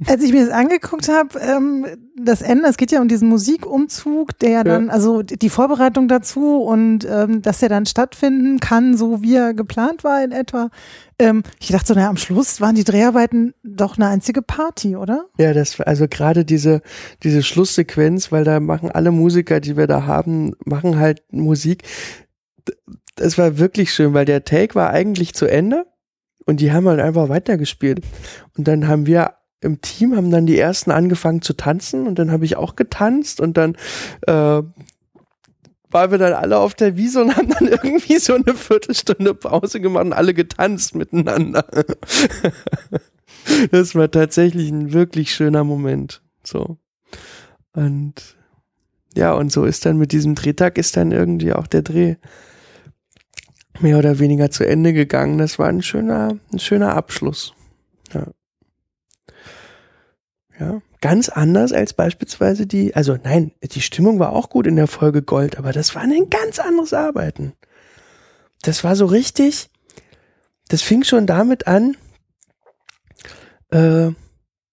[0.07, 1.87] Als ich mir das angeguckt habe, ähm,
[2.17, 6.63] das Ende, es geht ja um diesen Musikumzug, der ja dann, also die Vorbereitung dazu
[6.63, 10.71] und ähm, dass der dann stattfinden kann, so wie er geplant war in etwa.
[11.19, 15.27] Ähm, ich dachte so, naja, am Schluss waren die Dreharbeiten doch eine einzige Party, oder?
[15.39, 16.81] Ja, das also gerade diese
[17.23, 21.83] diese Schlusssequenz, weil da machen alle Musiker, die wir da haben, machen halt Musik.
[23.17, 25.87] Das war wirklich schön, weil der Take war eigentlich zu Ende
[26.47, 28.01] und die haben halt einfach weitergespielt.
[28.57, 32.31] Und dann haben wir im Team haben dann die ersten angefangen zu tanzen und dann
[32.31, 33.77] habe ich auch getanzt und dann
[34.27, 34.63] äh,
[35.91, 39.81] waren wir dann alle auf der Wiese und haben dann irgendwie so eine Viertelstunde Pause
[39.81, 41.65] gemacht und alle getanzt miteinander.
[43.71, 46.21] Das war tatsächlich ein wirklich schöner Moment.
[46.45, 46.77] So.
[47.73, 48.37] Und
[49.15, 52.17] ja, und so ist dann mit diesem Drehtag ist dann irgendwie auch der Dreh
[53.81, 55.39] mehr oder weniger zu Ende gegangen.
[55.39, 57.55] Das war ein schöner, ein schöner Abschluss.
[60.59, 60.81] Ja.
[61.01, 65.23] Ganz anders als beispielsweise die, also nein, die Stimmung war auch gut in der Folge
[65.23, 67.53] Gold, aber das war ein ganz anderes Arbeiten.
[68.63, 69.71] Das war so richtig,
[70.69, 71.97] das fing schon damit an,
[73.71, 74.11] äh,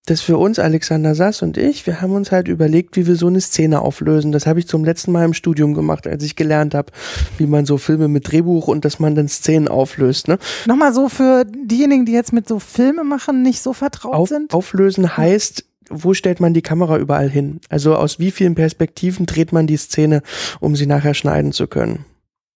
[0.05, 3.27] dass für uns, Alexander Sass und ich, wir haben uns halt überlegt, wie wir so
[3.27, 4.31] eine Szene auflösen.
[4.31, 6.91] Das habe ich zum letzten Mal im Studium gemacht, als ich gelernt habe,
[7.37, 10.27] wie man so Filme mit Drehbuch und dass man dann Szenen auflöst.
[10.27, 10.37] Ne?
[10.67, 14.53] Nochmal so für diejenigen, die jetzt mit so Filme machen, nicht so vertraut Auf, sind.
[14.53, 17.59] Auflösen heißt, wo stellt man die Kamera überall hin?
[17.69, 20.21] Also aus wie vielen Perspektiven dreht man die Szene,
[20.59, 22.05] um sie nachher schneiden zu können?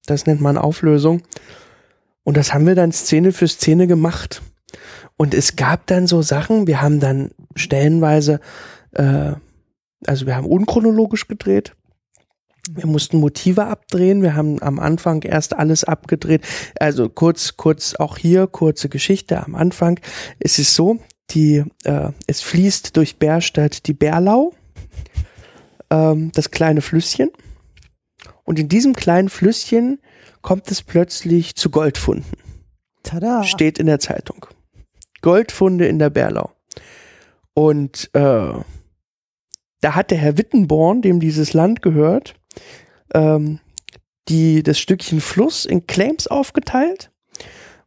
[0.05, 1.21] Das nennt man Auflösung.
[2.23, 4.41] Und das haben wir dann Szene für Szene gemacht.
[5.17, 8.39] Und es gab dann so Sachen, wir haben dann stellenweise,
[8.93, 9.33] äh,
[10.05, 11.75] also wir haben unchronologisch gedreht.
[12.69, 14.21] Wir mussten Motive abdrehen.
[14.21, 16.45] Wir haben am Anfang erst alles abgedreht.
[16.79, 19.99] Also kurz, kurz auch hier, kurze Geschichte am Anfang.
[20.39, 20.99] Es ist so,
[21.31, 24.53] die, äh, es fließt durch Bärstadt die Bärlau,
[25.89, 27.29] ähm, das kleine Flüsschen.
[28.43, 29.99] Und in diesem kleinen Flüsschen
[30.41, 32.37] kommt es plötzlich zu Goldfunden.
[33.03, 33.43] Tada.
[33.43, 34.45] Steht in der Zeitung.
[35.21, 36.51] Goldfunde in der Bärlau.
[37.53, 38.53] Und äh,
[39.81, 42.35] da hat der Herr Wittenborn, dem dieses Land gehört,
[43.13, 43.59] ähm,
[44.27, 47.11] die, das Stückchen Fluss in Claims aufgeteilt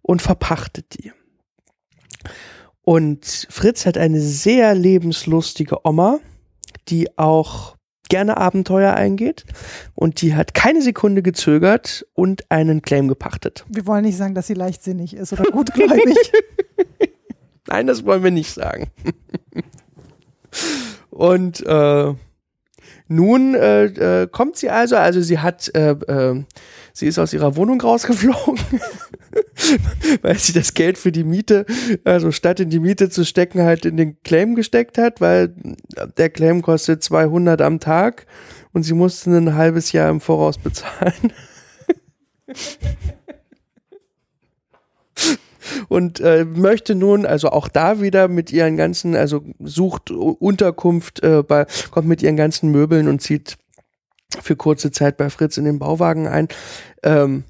[0.03, 1.13] und verpachtet die.
[2.85, 6.19] Und Fritz hat eine sehr lebenslustige Oma,
[6.89, 7.77] die auch
[8.09, 9.45] gerne Abenteuer eingeht
[9.95, 13.65] und die hat keine Sekunde gezögert und einen Claim gepachtet.
[13.69, 16.17] Wir wollen nicht sagen, dass sie leichtsinnig ist oder gutgläubig.
[17.69, 18.91] Nein, das wollen wir nicht sagen.
[21.11, 22.15] Und äh,
[23.09, 26.45] nun äh, äh, kommt sie also, also sie hat, äh, äh,
[26.93, 28.61] sie ist aus ihrer Wohnung rausgeflogen,
[30.23, 31.67] weil sie das Geld für die Miete,
[32.05, 35.55] also statt in die Miete zu stecken, halt in den Claim gesteckt hat, weil
[36.17, 38.27] der Claim kostet 200 am Tag
[38.73, 41.33] und sie musste ein halbes Jahr im Voraus bezahlen.
[45.89, 51.43] und äh, möchte nun also auch da wieder mit ihren ganzen, also sucht Unterkunft, äh,
[51.43, 53.57] bei, kommt mit ihren ganzen Möbeln und zieht
[54.41, 56.49] für kurze Zeit bei Fritz in den Bauwagen ein,
[57.03, 57.45] ähm,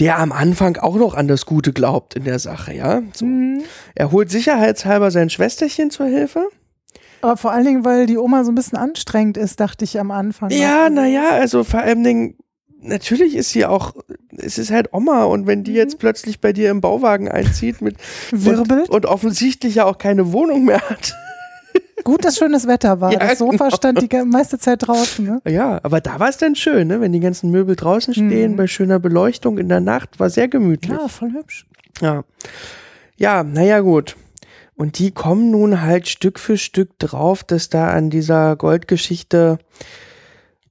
[0.00, 3.02] der am Anfang auch noch an das Gute glaubt in der Sache, ja.
[3.12, 3.26] So.
[3.26, 3.62] Mhm.
[3.94, 6.48] Er holt sicherheitshalber sein Schwesterchen zur Hilfe.
[7.20, 10.10] Aber vor allen Dingen, weil die Oma so ein bisschen anstrengend ist, dachte ich am
[10.10, 10.50] Anfang.
[10.50, 12.36] Ja, naja, also vor allem Dingen,
[12.82, 13.94] natürlich ist sie auch,
[14.36, 15.76] es ist halt Oma und wenn die Mhm.
[15.78, 17.96] jetzt plötzlich bei dir im Bauwagen einzieht mit
[18.30, 18.90] Wirbelt.
[18.90, 21.14] und, und offensichtlich ja auch keine Wohnung mehr hat.
[22.04, 23.12] Gut, dass schönes Wetter war.
[23.12, 23.76] Ja, das Sofa genau.
[23.76, 25.24] stand die meiste Zeit draußen.
[25.24, 25.40] Ne?
[25.50, 27.00] Ja, aber da war es dann schön, ne?
[27.00, 28.56] wenn die ganzen Möbel draußen stehen, Mhm.
[28.56, 30.92] bei schöner Beleuchtung in der Nacht, war sehr gemütlich.
[30.96, 31.66] Ja, voll hübsch.
[32.00, 32.24] Ja,
[33.16, 34.16] ja naja gut.
[34.76, 39.58] Und die kommen nun halt Stück für Stück drauf, dass da an dieser Goldgeschichte,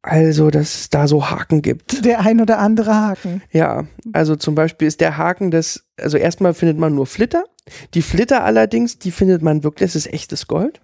[0.02, 2.04] also dass es da so Haken gibt.
[2.04, 3.42] Der ein oder andere Haken.
[3.52, 7.46] Ja, also zum Beispiel ist der Haken das, also erstmal findet man nur Flitter.
[7.94, 10.82] Die Flitter allerdings, die findet man wirklich, das ist echtes Gold.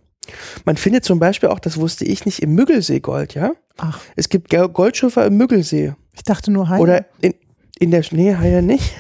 [0.65, 3.51] Man findet zum Beispiel auch, das wusste ich nicht, im Müggelsee Gold, ja.
[3.77, 5.93] Ach, Es gibt Goldschiffer im Müggelsee.
[6.13, 6.80] ich dachte nur Haie.
[6.82, 7.34] Oder in,
[7.80, 8.91] in der Schneehaie nicht.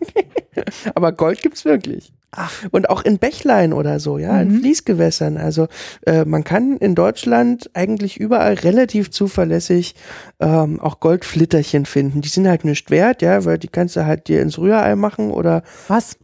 [0.94, 2.12] Aber Gold gibt's wirklich.
[2.32, 2.52] Ach.
[2.70, 4.60] Und auch in Bächlein oder so, ja, in Mhm.
[4.60, 5.36] Fließgewässern.
[5.36, 5.66] Also
[6.06, 9.96] äh, man kann in Deutschland eigentlich überall relativ zuverlässig
[10.38, 12.20] ähm, auch Goldflitterchen finden.
[12.20, 15.30] Die sind halt nicht wert, ja, weil die kannst du halt dir ins Rührei machen
[15.32, 16.18] oder Was?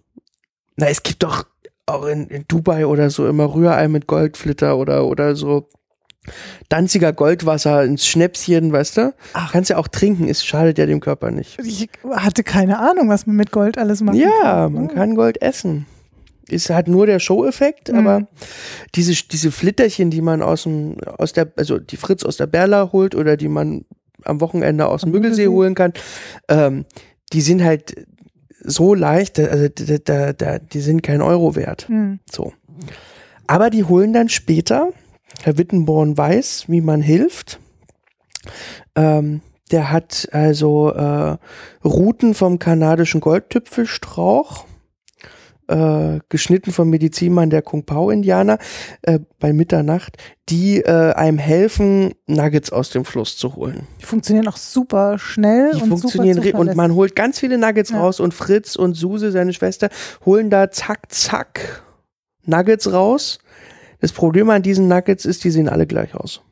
[0.76, 1.44] na, es gibt doch
[1.86, 5.68] auch in, in Dubai oder so immer Rührei mit Goldflitter oder oder so
[6.68, 9.14] Danziger Goldwasser ins Schnäpschen, weißt du?
[9.34, 9.52] Ach.
[9.52, 11.56] Kannst ja auch trinken, es schadet ja dem Körper nicht.
[11.64, 14.72] Ich hatte keine Ahnung, was man mit Gold alles machen Ja, kann.
[14.72, 15.86] man kann Gold essen.
[16.48, 17.98] Ist halt nur der Show-Effekt, Mhm.
[17.98, 18.26] aber
[18.96, 22.90] diese, diese Flitterchen, die man aus dem, aus der, also die Fritz aus der Berla
[22.92, 23.84] holt oder die man
[24.24, 25.46] am Wochenende aus dem Müggelsee.
[25.46, 25.92] holen kann,
[26.48, 26.86] ähm,
[27.32, 27.94] die sind halt
[28.66, 29.68] so leicht, also
[30.04, 31.88] da, da, die sind kein Euro wert.
[31.88, 32.18] Hm.
[32.30, 32.52] So.
[33.46, 34.90] Aber die holen dann später,
[35.42, 37.60] Herr Wittenborn weiß, wie man hilft.
[38.94, 39.40] Ähm,
[39.70, 41.36] der hat also äh,
[41.84, 44.64] Ruten vom kanadischen Goldtüpfelstrauch,
[45.68, 48.58] äh, geschnitten vom Medizinmann der Kung Pao Indianer
[49.02, 50.16] äh, bei Mitternacht,
[50.48, 53.86] die äh, einem helfen, Nuggets aus dem Fluss zu holen.
[54.00, 57.90] Die funktionieren auch super schnell Die und funktionieren super und man holt ganz viele Nuggets
[57.90, 58.00] Ja.
[58.00, 59.88] raus und Fritz und Suse, seine Schwester,
[60.24, 61.82] holen da zack, zack
[62.44, 63.38] Nuggets raus.
[64.00, 66.42] Das Problem an diesen Nuggets ist, die sehen alle gleich aus.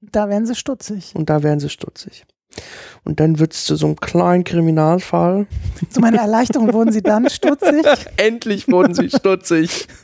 [0.00, 1.12] Da werden sie stutzig.
[1.14, 2.24] Und da werden sie stutzig.
[3.04, 5.46] Und dann wird's zu so einem kleinen Kriminalfall.
[5.90, 7.86] Zu meiner Erleichterung wurden sie dann stutzig.
[8.16, 9.86] Endlich wurden sie stutzig.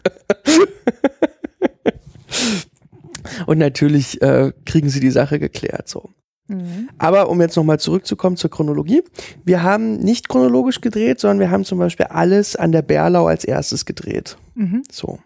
[3.47, 5.89] Und natürlich äh, kriegen sie die Sache geklärt.
[5.89, 6.11] So.
[6.49, 6.91] Mhm.
[6.99, 9.03] Aber um jetzt nochmal zurückzukommen zur Chronologie.
[9.45, 13.45] Wir haben nicht chronologisch gedreht, sondern wir haben zum Beispiel alles an der Bärlau als
[13.45, 14.37] erstes gedreht.
[14.55, 14.83] Mhm.
[14.91, 15.19] So.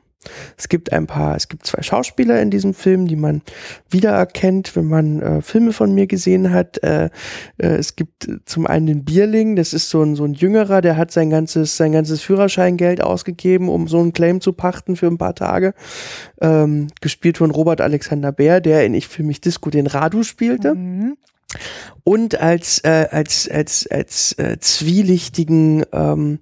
[0.56, 3.42] Es gibt ein paar, es gibt zwei Schauspieler in diesem Film, die man
[3.90, 6.82] wiedererkennt, wenn man äh, Filme von mir gesehen hat.
[6.82, 7.10] Äh,
[7.58, 10.96] äh, es gibt zum einen den Bierling, das ist so ein, so ein Jüngerer, der
[10.96, 15.18] hat sein ganzes, sein ganzes Führerscheingeld ausgegeben, um so einen Claim zu pachten für ein
[15.18, 15.74] paar Tage.
[16.40, 20.74] Ähm, gespielt von Robert Alexander Bär, der in Ich fühle mich Disco den Radu spielte.
[20.74, 21.16] Mhm.
[22.04, 26.40] Und als, äh, als, als, als äh, zwielichtigen ähm,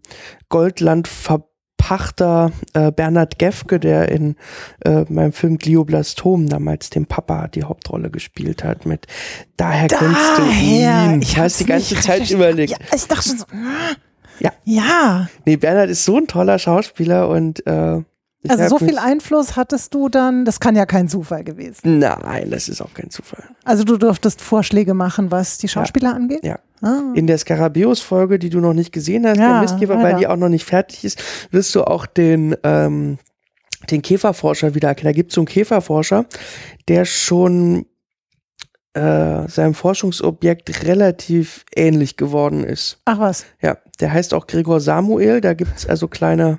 [1.85, 4.37] Goldlandverpachter äh, Bernhard Gefke, der in
[4.85, 9.07] äh, meinem Film Glioblastom damals den Papa die Hauptrolle gespielt hat, mit
[9.57, 11.13] Daher kennst du Daher.
[11.13, 11.23] ihn.
[11.23, 12.73] Ich hast die ganze Zeit überlegt.
[12.73, 13.45] Ja, ich dachte schon so.
[14.41, 14.53] Ja.
[14.65, 15.29] Ja.
[15.45, 18.03] Nee, Bernhard ist so ein toller Schauspieler und äh,
[18.45, 21.99] ich Also so viel Einfluss hattest du dann, das kann ja kein Zufall gewesen.
[21.99, 23.45] Nein, das ist auch kein Zufall.
[23.65, 26.45] Also du durftest Vorschläge machen, was die Schauspieler angeht?
[26.45, 26.59] Ja.
[26.83, 27.13] Ah.
[27.15, 30.37] In der Skarabäus-Folge, die du noch nicht gesehen hast, Ja, der Mistkäfer, weil die auch
[30.37, 33.19] noch nicht fertig ist, wirst du auch den, ähm,
[33.91, 35.09] den Käferforscher wieder erkennen.
[35.09, 36.27] Da gibt es so einen Käferforscher,
[36.89, 37.87] der schon
[38.95, 42.99] äh, seinem Forschungsobjekt relativ ähnlich geworden ist.
[43.07, 43.45] Ach was.
[43.61, 45.41] Ja, der heißt auch Gregor Samuel.
[45.41, 46.59] Da gibt es also kleine.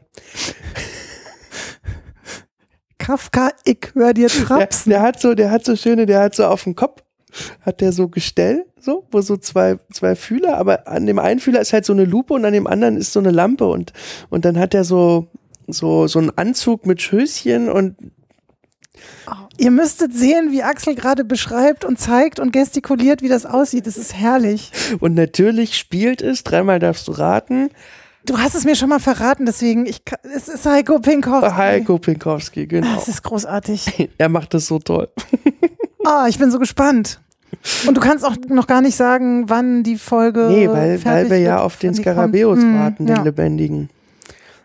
[3.06, 4.90] Kafka, ich höre dir Der, trapsen.
[4.90, 7.02] der hat so, der hat so schöne, der hat so auf dem Kopf
[7.62, 11.60] hat der so Gestell, so, wo so zwei, zwei Fühler, aber an dem einen Fühler
[11.62, 13.92] ist halt so eine Lupe und an dem anderen ist so eine Lampe und,
[14.30, 15.28] und dann hat er so,
[15.68, 17.96] so, so einen Anzug mit Schößchen und
[19.58, 23.88] Ihr müsstet sehen, wie Axel gerade beschreibt und zeigt und gestikuliert, wie das aussieht.
[23.88, 24.72] Das ist herrlich.
[25.00, 27.70] Und natürlich spielt es, dreimal darfst du raten,
[28.26, 30.02] Du hast es mir schon mal verraten, deswegen, ich,
[30.36, 31.44] es ist Heiko Pinkhoff.
[31.56, 32.96] Heiko Pinkowski, genau.
[32.96, 34.10] Das ist großartig.
[34.18, 35.10] Er macht das so toll.
[36.08, 37.20] Ah, ich bin so gespannt.
[37.88, 40.50] Und du kannst auch noch gar nicht sagen, wann die Folge.
[40.52, 42.72] Nee, weil, weil wir ja auf den Skarabäus kommt.
[42.72, 43.16] Hm, warten, ja.
[43.16, 43.90] den lebendigen.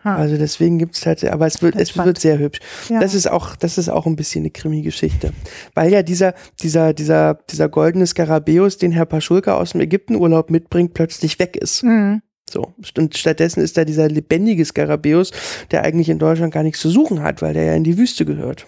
[0.03, 0.17] Ha.
[0.17, 2.59] Also deswegen gibt's tatsächlich, aber es wird, es wird sehr hübsch.
[2.89, 2.99] Ja.
[2.99, 5.33] Das ist auch, das ist auch ein bisschen eine Krimi-Geschichte.
[5.73, 10.93] Weil ja dieser, dieser, dieser, dieser goldene Skarabäus, den Herr Paschulka aus dem Ägyptenurlaub mitbringt,
[10.93, 11.83] plötzlich weg ist.
[11.83, 12.21] Mhm.
[12.51, 12.73] So.
[12.97, 15.31] Und stattdessen ist da dieser lebendige Skarabäus,
[15.71, 18.25] der eigentlich in Deutschland gar nichts zu suchen hat, weil der ja in die Wüste
[18.25, 18.65] gehört.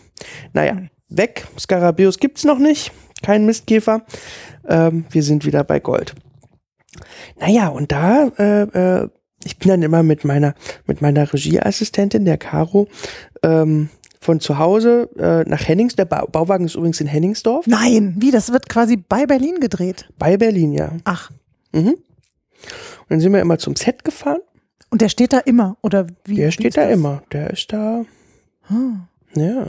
[0.53, 0.77] Naja,
[1.09, 1.45] weg.
[1.59, 2.91] Skarabäus gibt's noch nicht.
[3.21, 4.03] Kein Mistkäfer.
[4.67, 6.15] Ähm, wir sind wieder bei Gold.
[7.39, 9.09] Naja, und da, äh, äh,
[9.43, 10.55] ich bin dann immer mit meiner,
[10.85, 12.87] mit meiner Regieassistentin, der Caro,
[13.43, 13.89] ähm,
[14.21, 15.97] von zu Hause äh, nach Hennings.
[15.97, 17.67] Der ba Bauwagen ist übrigens in Henningsdorf.
[17.67, 18.31] Nein, wie?
[18.31, 20.07] Das wird quasi bei Berlin gedreht.
[20.17, 20.93] Bei Berlin, ja.
[21.03, 21.29] Ach,
[21.73, 21.95] Mhm.
[23.03, 24.39] Und dann sind wir immer zum Set gefahren.
[24.89, 26.35] und der steht da immer, oder wie?
[26.35, 26.93] Der wie steht da das?
[26.93, 27.23] immer.
[27.31, 28.05] Der ist da.
[28.69, 29.67] Ah, Ja.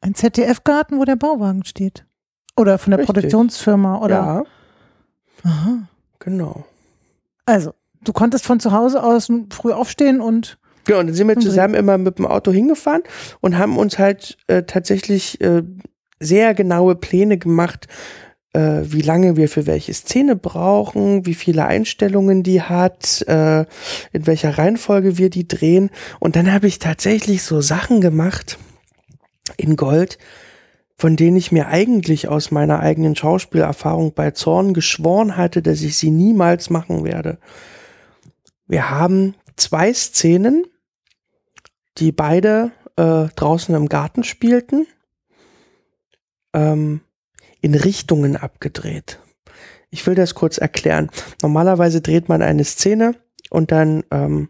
[0.00, 2.04] ein ZDF-Garten, wo der Bauwagen steht.
[2.56, 3.14] Oder von der Richtig.
[3.14, 4.14] Produktionsfirma, oder?
[4.14, 4.44] Ja,
[5.44, 5.78] Aha.
[6.20, 6.64] genau.
[7.44, 10.58] Also, du konntest von zu Hause aus früh aufstehen und.
[10.84, 13.02] Genau, und dann sind wir zusammen immer mit dem Auto hingefahren
[13.40, 15.62] und haben uns halt äh, tatsächlich äh,
[16.20, 17.88] sehr genaue Pläne gemacht,
[18.56, 23.60] äh, wie lange wir für welche Szene brauchen, wie viele Einstellungen die hat, äh,
[24.12, 25.90] in welcher Reihenfolge wir die drehen.
[26.20, 28.58] Und dann habe ich tatsächlich so Sachen gemacht
[29.58, 30.16] in Gold,
[30.96, 35.98] von denen ich mir eigentlich aus meiner eigenen Schauspielerfahrung bei Zorn geschworen hatte, dass ich
[35.98, 37.38] sie niemals machen werde.
[38.66, 40.64] Wir haben zwei Szenen,
[41.98, 44.86] die beide äh, draußen im Garten spielten,
[46.54, 47.02] ähm,
[47.60, 49.18] in Richtungen abgedreht.
[49.90, 51.10] Ich will das kurz erklären.
[51.42, 53.14] Normalerweise dreht man eine Szene
[53.50, 54.48] und dann ähm,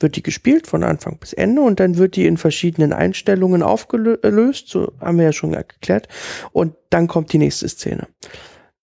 [0.00, 4.68] wird die gespielt von Anfang bis Ende und dann wird die in verschiedenen Einstellungen aufgelöst,
[4.68, 6.08] so haben wir ja schon erklärt,
[6.52, 8.08] und dann kommt die nächste Szene.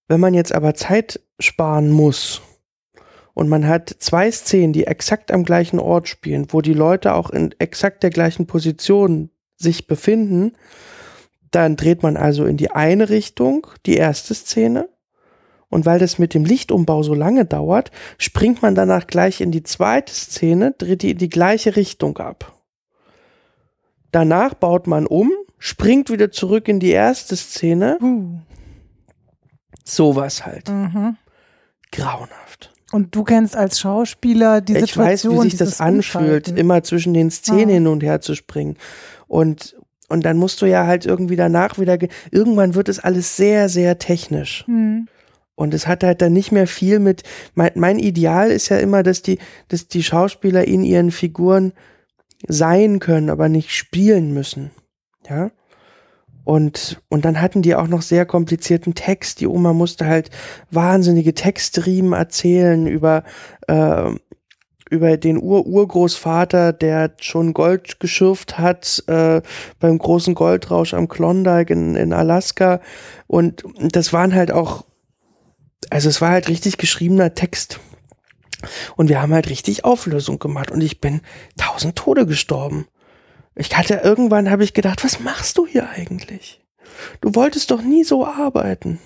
[0.08, 2.42] Wenn man jetzt aber Zeit sparen muss
[3.34, 7.30] und man hat zwei Szenen, die exakt am gleichen Ort spielen, wo die Leute auch
[7.30, 10.54] in exakt der gleichen Position sich befinden,
[11.56, 14.90] dann dreht man also in die eine Richtung die erste Szene
[15.70, 19.64] und weil das mit dem Lichtumbau so lange dauert, springt man danach gleich in die
[19.64, 22.54] zweite Szene, dreht die in die gleiche Richtung ab.
[24.12, 27.98] Danach baut man um, springt wieder zurück in die erste Szene.
[28.02, 28.38] Uh,
[29.84, 30.70] Sowas halt.
[30.70, 31.18] mhm.
[31.92, 32.72] Grauenhaft.
[32.92, 35.46] Und du kennst als Schauspieler die ich weiß, Situation.
[35.46, 37.74] wie sich das anfühlt, immer zwischen den Szenen Ah.
[37.74, 38.78] hin und her zu springen.
[39.28, 39.76] Und,
[40.10, 43.70] und dann musst du ja halt irgendwie danach wieder, ge- irgendwann wird es alles sehr,
[43.70, 44.64] sehr technisch.
[44.68, 45.08] Hm.
[45.56, 47.24] Und es hat halt dann nicht mehr viel mit,
[47.54, 49.38] mein, mein Ideal ist ja immer, dass die,
[49.68, 51.74] dass die Schauspieler in ihren Figuren
[52.48, 54.72] sein können, aber nicht spielen müssen.
[55.30, 55.52] Ja.
[56.44, 59.40] Und, und dann hatten die auch noch sehr komplizierten Text.
[59.40, 60.30] Die Oma musste halt
[60.72, 63.24] wahnsinnige Textriemen erzählen über,
[63.68, 64.12] äh,
[64.90, 69.42] über den Ur-Urgroßvater, der schon Gold geschürft hat äh,
[69.80, 72.82] beim großen Goldrausch am Klondike in, in Alaska.
[73.28, 74.86] Und das waren halt auch,
[75.90, 77.80] also es war halt richtig geschriebener Text.
[78.96, 81.22] Und wir haben halt richtig Auflösung gemacht und ich bin
[81.58, 82.88] tausend Tode gestorben.
[83.56, 86.62] Ich hatte irgendwann habe ich gedacht, was machst du hier eigentlich?
[87.22, 89.00] Du wolltest doch nie so arbeiten.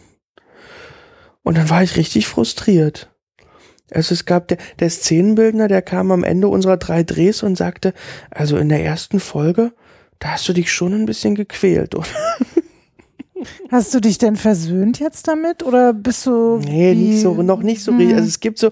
[1.43, 3.09] Und dann war ich richtig frustriert.
[3.91, 7.93] Also es gab der, der Szenenbildner, der kam am Ende unserer drei Drehs und sagte,
[8.29, 9.71] also in der ersten Folge,
[10.19, 12.07] da hast du dich schon ein bisschen gequält, oder?
[13.69, 16.57] Hast du dich denn versöhnt jetzt damit oder bist du?
[16.57, 17.91] Nee, nicht so, noch nicht so.
[17.91, 18.15] Hm.
[18.15, 18.71] Also es gibt so,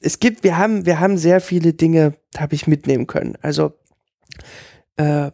[0.00, 3.36] es gibt, wir haben, wir haben sehr viele Dinge, habe ich mitnehmen können.
[3.42, 3.72] Also
[4.96, 5.32] äh,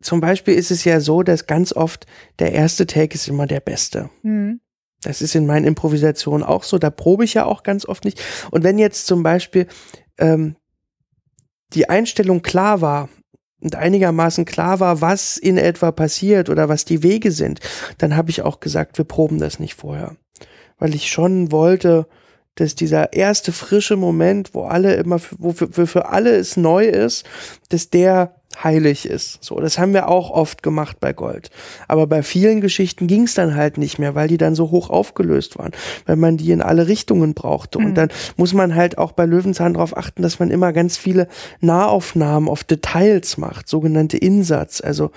[0.00, 2.06] zum Beispiel ist es ja so, dass ganz oft
[2.38, 4.10] der erste Take ist immer der beste.
[4.22, 4.60] Mhm.
[5.02, 6.78] Das ist in meinen Improvisationen auch so.
[6.78, 8.22] Da probe ich ja auch ganz oft nicht.
[8.50, 9.66] Und wenn jetzt zum Beispiel
[10.18, 10.56] ähm,
[11.72, 13.08] die Einstellung klar war
[13.60, 17.60] und einigermaßen klar war, was in etwa passiert oder was die Wege sind,
[17.98, 20.16] dann habe ich auch gesagt, wir proben das nicht vorher.
[20.78, 22.06] Weil ich schon wollte,
[22.54, 27.24] dass dieser erste frische Moment, wo alle immer, wo für, für alle es neu ist,
[27.68, 29.42] dass der heilig ist.
[29.42, 31.50] So, das haben wir auch oft gemacht bei Gold.
[31.88, 34.90] Aber bei vielen Geschichten ging es dann halt nicht mehr, weil die dann so hoch
[34.90, 35.72] aufgelöst waren,
[36.06, 37.78] weil man die in alle Richtungen brauchte.
[37.78, 37.86] Mhm.
[37.86, 41.28] Und dann muss man halt auch bei Löwenzahn darauf achten, dass man immer ganz viele
[41.60, 45.10] Nahaufnahmen auf Details macht, sogenannte Insatz, also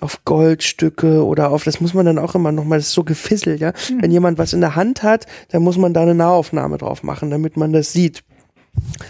[0.00, 3.60] auf Goldstücke oder auf, das muss man dann auch immer nochmal, das ist so gefisselt,
[3.60, 3.72] ja.
[3.90, 4.02] Mhm.
[4.02, 7.30] Wenn jemand was in der Hand hat, dann muss man da eine Nahaufnahme drauf machen,
[7.30, 8.22] damit man das sieht.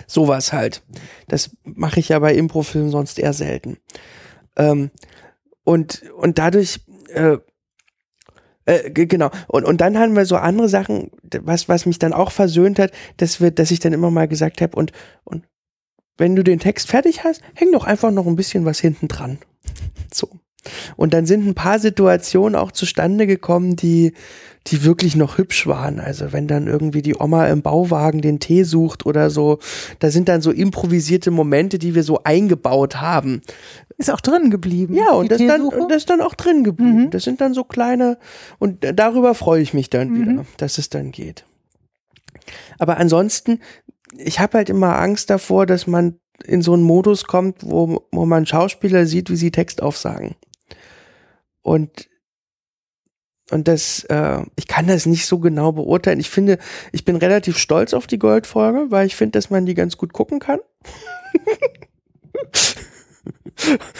[0.07, 0.83] Sowas halt.
[1.29, 3.79] Das mache ich ja bei Improfilmen sonst eher selten.
[4.57, 4.91] Ähm,
[5.64, 7.39] und, und dadurch, äh,
[8.64, 9.31] äh, genau.
[9.49, 11.11] Und, und dann haben wir so andere Sachen,
[11.41, 14.61] was, was mich dann auch versöhnt hat, dass wir, dass ich dann immer mal gesagt
[14.61, 14.93] habe, und,
[15.25, 15.45] und
[16.19, 19.39] wenn du den Text fertig hast, häng doch einfach noch ein bisschen was hinten dran.
[20.12, 20.29] So.
[20.97, 24.14] Und dann sind ein paar Situationen auch zustande gekommen, die,
[24.67, 26.01] die wirklich noch hübsch waren.
[26.01, 29.59] Also wenn dann irgendwie die Oma im Bauwagen den Tee sucht oder so,
[29.99, 33.43] da sind dann so improvisierte Momente, die wir so eingebaut haben.
[33.97, 34.95] Ist auch drin geblieben.
[34.95, 37.05] Ja, und das, dann, und das dann auch drin geblieben.
[37.05, 37.11] Mhm.
[37.11, 38.19] Das sind dann so kleine,
[38.59, 40.21] und darüber freue ich mich dann mhm.
[40.21, 41.45] wieder, dass es dann geht.
[42.79, 43.61] Aber ansonsten,
[44.17, 48.27] ich habe halt immer Angst davor, dass man in so einen Modus kommt, wo, wo
[48.27, 50.37] man Schauspieler sieht, wie sie Text aufsagen.
[51.62, 52.09] Und
[53.51, 56.19] und das, äh, ich kann das nicht so genau beurteilen.
[56.19, 56.59] Ich finde,
[56.93, 60.13] ich bin relativ stolz auf die Goldfolge, weil ich finde, dass man die ganz gut
[60.13, 60.59] gucken kann.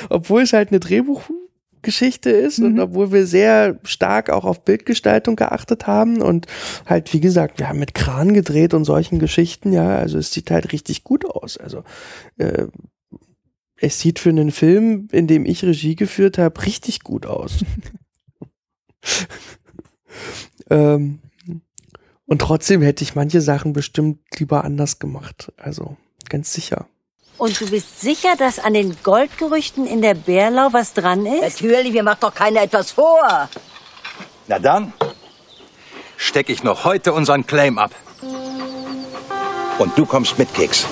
[0.09, 2.67] obwohl es halt eine Drehbuchgeschichte ist mhm.
[2.67, 6.47] und obwohl wir sehr stark auch auf Bildgestaltung geachtet haben und
[6.87, 10.51] halt, wie gesagt, wir haben mit Kran gedreht und solchen Geschichten, ja, also es sieht
[10.51, 11.57] halt richtig gut aus.
[11.57, 11.85] Also
[12.39, 12.67] äh,
[13.79, 17.65] es sieht für einen Film, in dem ich Regie geführt habe, richtig gut aus.
[20.71, 21.21] ähm,
[22.27, 25.53] und trotzdem hätte ich manche Sachen bestimmt lieber anders gemacht.
[25.57, 25.97] Also
[26.29, 26.87] ganz sicher.
[27.39, 31.63] Und du bist sicher, dass an den Goldgerüchten in der Bärlau was dran ist?
[31.63, 33.49] Natürlich, mir macht doch keiner etwas vor.
[34.49, 34.93] Na dann
[36.17, 37.93] stecke ich noch heute unseren Claim ab.
[39.79, 40.87] Und du kommst mit, Keks.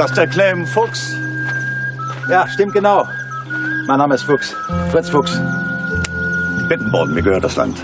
[0.00, 1.14] Ist das der Claim Fuchs?
[2.30, 3.06] Ja, stimmt genau.
[3.86, 4.56] Mein Name ist Fuchs.
[4.90, 5.38] Fritz Fuchs.
[6.70, 7.76] Bittenborn, mir gehört das Land.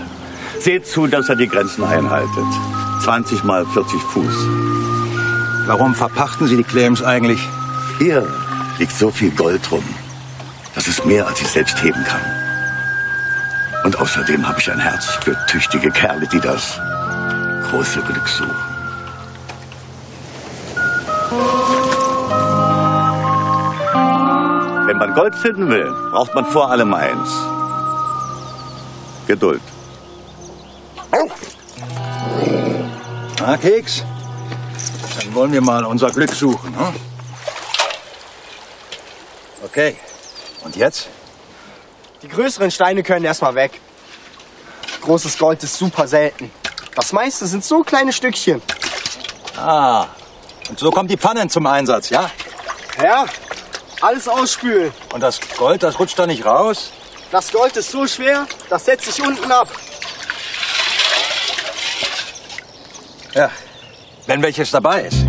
[0.59, 2.47] Seht zu, dass er die Grenzen einhaltet.
[3.03, 4.35] 20 mal 40 Fuß.
[5.67, 7.47] Warum verpachten Sie die Claims eigentlich?
[7.99, 8.27] Hier
[8.79, 9.83] liegt so viel Gold rum.
[10.73, 12.21] Das ist mehr, als ich selbst heben kann.
[13.83, 16.81] Und außerdem habe ich ein Herz für tüchtige Kerle, die das
[17.69, 18.55] große Glück suchen.
[24.99, 27.29] Wenn man Gold finden will, braucht man vor allem eins.
[29.27, 29.61] Geduld.
[33.39, 34.03] Na, Keks,
[35.19, 36.75] dann wollen wir mal unser Glück suchen.
[36.75, 36.95] Hm?
[39.65, 39.97] Okay,
[40.63, 41.09] und jetzt?
[42.23, 43.79] Die größeren Steine können erstmal weg.
[45.01, 46.49] Großes Gold ist super selten.
[46.95, 48.63] Das meiste sind so kleine Stückchen.
[49.57, 50.07] Ah,
[50.69, 52.31] und so kommt die Pfannen zum Einsatz, ja?
[52.99, 53.27] Ja,
[54.01, 54.91] alles ausspülen.
[55.13, 56.91] Und das Gold, das rutscht da nicht raus?
[57.31, 59.69] Das Gold ist so schwer, das setzt sich unten ab.
[63.33, 63.51] Ja,
[64.25, 65.25] wenn welches dabei ist.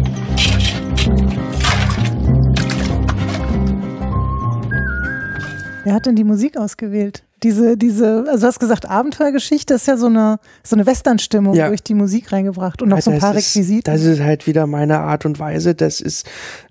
[5.85, 7.23] Wer hat denn die Musik ausgewählt?
[7.43, 11.69] Diese, diese, also du hast gesagt, Abenteuergeschichte ist ja so eine, so eine Western-Stimmung Ja.
[11.69, 13.85] durch die Musik reingebracht und noch so ein paar ist, Requisiten.
[13.91, 15.75] Das ist halt wieder meine Art und Weise.
[15.75, 16.27] Das ist,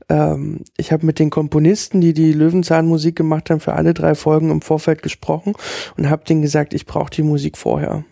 [0.10, 4.52] ähm, ich habe mit den Komponisten, die die Löwenzahnmusik gemacht haben, für alle drei Folgen
[4.52, 5.54] im Vorfeld gesprochen
[5.98, 8.06] und habe denen gesagt, ich brauche die Musik vorher.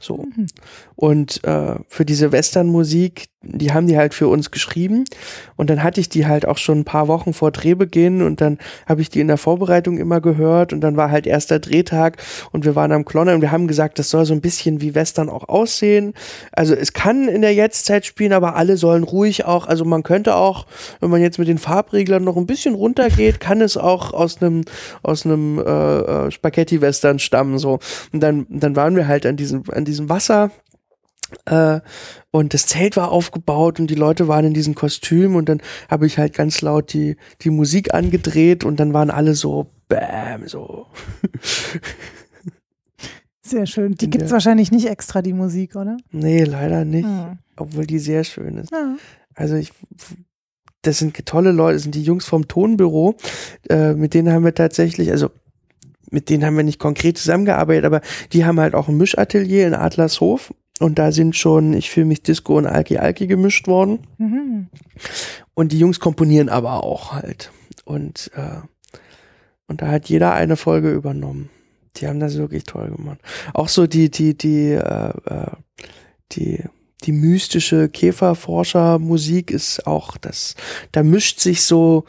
[0.00, 0.16] So.
[0.36, 0.46] Mhm.
[0.96, 5.04] Und äh, für diese Western-Musik, die haben die halt für uns geschrieben.
[5.56, 8.58] Und dann hatte ich die halt auch schon ein paar Wochen vor Drehbeginn und dann
[8.86, 12.22] habe ich die in der Vorbereitung immer gehört und dann war halt erster Drehtag
[12.52, 14.94] und wir waren am Klonner und wir haben gesagt, das soll so ein bisschen wie
[14.94, 16.14] Western auch aussehen.
[16.52, 20.36] Also es kann in der Jetztzeit spielen, aber alle sollen ruhig auch, also man könnte
[20.36, 20.66] auch,
[21.00, 24.64] wenn man jetzt mit den Farbreglern noch ein bisschen runtergeht, kann es auch aus einem
[25.02, 27.78] aus einem äh, äh, Spaghetti-Western stammen so.
[28.12, 30.50] Und dann dann waren wir halt an diesem an diesem Wasser
[31.46, 31.80] äh,
[32.30, 35.60] und das Zelt war aufgebaut und die Leute waren in diesen Kostümen und dann
[35.90, 40.46] habe ich halt ganz laut die, die Musik angedreht und dann waren alle so Bäm,
[40.46, 40.86] so.
[43.46, 43.94] Sehr schön.
[43.94, 45.98] Die In gibt's der- wahrscheinlich nicht extra, die Musik, oder?
[46.10, 47.04] Nee, leider nicht.
[47.04, 47.38] Hm.
[47.56, 48.72] Obwohl die sehr schön ist.
[48.72, 48.96] Ja.
[49.34, 49.72] Also ich,
[50.82, 53.16] das sind tolle Leute, das sind die Jungs vom Tonbüro.
[53.68, 55.30] Äh, mit denen haben wir tatsächlich, also
[56.10, 58.00] mit denen haben wir nicht konkret zusammengearbeitet, aber
[58.32, 60.54] die haben halt auch ein Mischatelier in Adlershof.
[60.80, 64.00] Und da sind schon, ich fühle mich Disco und Alki Alki gemischt worden.
[64.18, 64.68] Mhm.
[65.54, 67.52] Und die Jungs komponieren aber auch halt.
[67.84, 68.60] Und, äh,
[69.68, 71.48] und da hat jeder eine Folge übernommen.
[71.96, 73.18] Die haben das wirklich toll gemacht.
[73.52, 75.50] Auch so die, die, die, äh, äh,
[76.32, 76.64] die,
[77.04, 80.56] die mystische Käferforscher-Musik ist auch das.
[80.90, 82.04] Da mischt sich so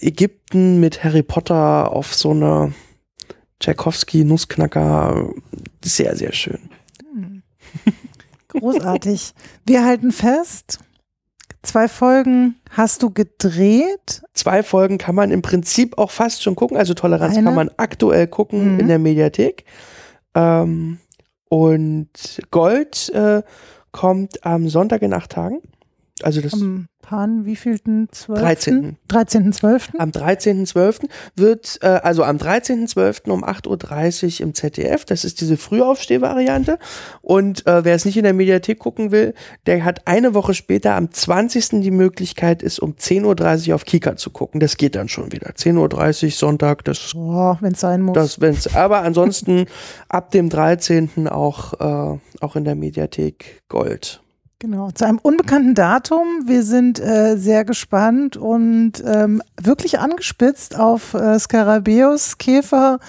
[0.00, 2.74] Ägypten mit Harry Potter auf so eine
[3.60, 5.32] Tchaikovsky-Nussknacker.
[5.82, 6.58] Sehr, sehr schön.
[8.48, 9.32] Großartig.
[9.64, 10.78] Wir halten fest,
[11.62, 14.22] zwei Folgen hast du gedreht.
[14.34, 16.76] Zwei Folgen kann man im Prinzip auch fast schon gucken.
[16.76, 17.44] Also Toleranz Eine?
[17.46, 18.80] kann man aktuell gucken Mhm.
[18.80, 19.64] in der Mediathek.
[20.34, 20.98] Ähm,
[21.48, 23.42] und Gold äh,
[23.90, 25.60] kommt am Sonntag in acht Tagen.
[26.22, 28.08] Also das Am Pan, wievielten?
[28.12, 28.40] 12.?
[28.40, 28.96] 13..
[29.08, 29.98] 13.12.
[29.98, 31.08] am 13.12.
[31.34, 33.28] wird, äh, also am 13.12.
[33.28, 35.04] um 8.30 Uhr im ZDF.
[35.04, 36.78] Das ist diese Frühaufstehvariante.
[37.20, 39.34] Und äh, wer es nicht in der Mediathek gucken will,
[39.66, 41.82] der hat eine Woche später am 20.
[41.82, 44.60] die Möglichkeit, es um 10.30 Uhr auf Kika zu gucken.
[44.60, 45.50] Das geht dann schon wieder.
[45.50, 48.14] 10.30 Uhr Sonntag, das Boah, wenn es sein muss.
[48.14, 49.66] das, wenn's, aber ansonsten
[50.08, 51.28] ab dem 13.
[51.28, 54.21] auch, äh, auch in der Mediathek Gold.
[54.62, 56.22] Genau, zu einem unbekannten Datum.
[56.46, 63.00] Wir sind äh, sehr gespannt und ähm, wirklich angespitzt auf äh, Skarabäus, Käfer,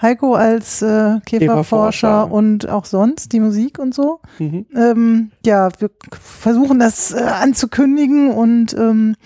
[0.00, 4.20] Heiko als äh, Käferforscher und auch sonst die Musik und so.
[4.38, 4.66] Mhm.
[4.76, 5.90] Ähm, ja, wir
[6.20, 9.16] versuchen das äh, anzukündigen und ähm,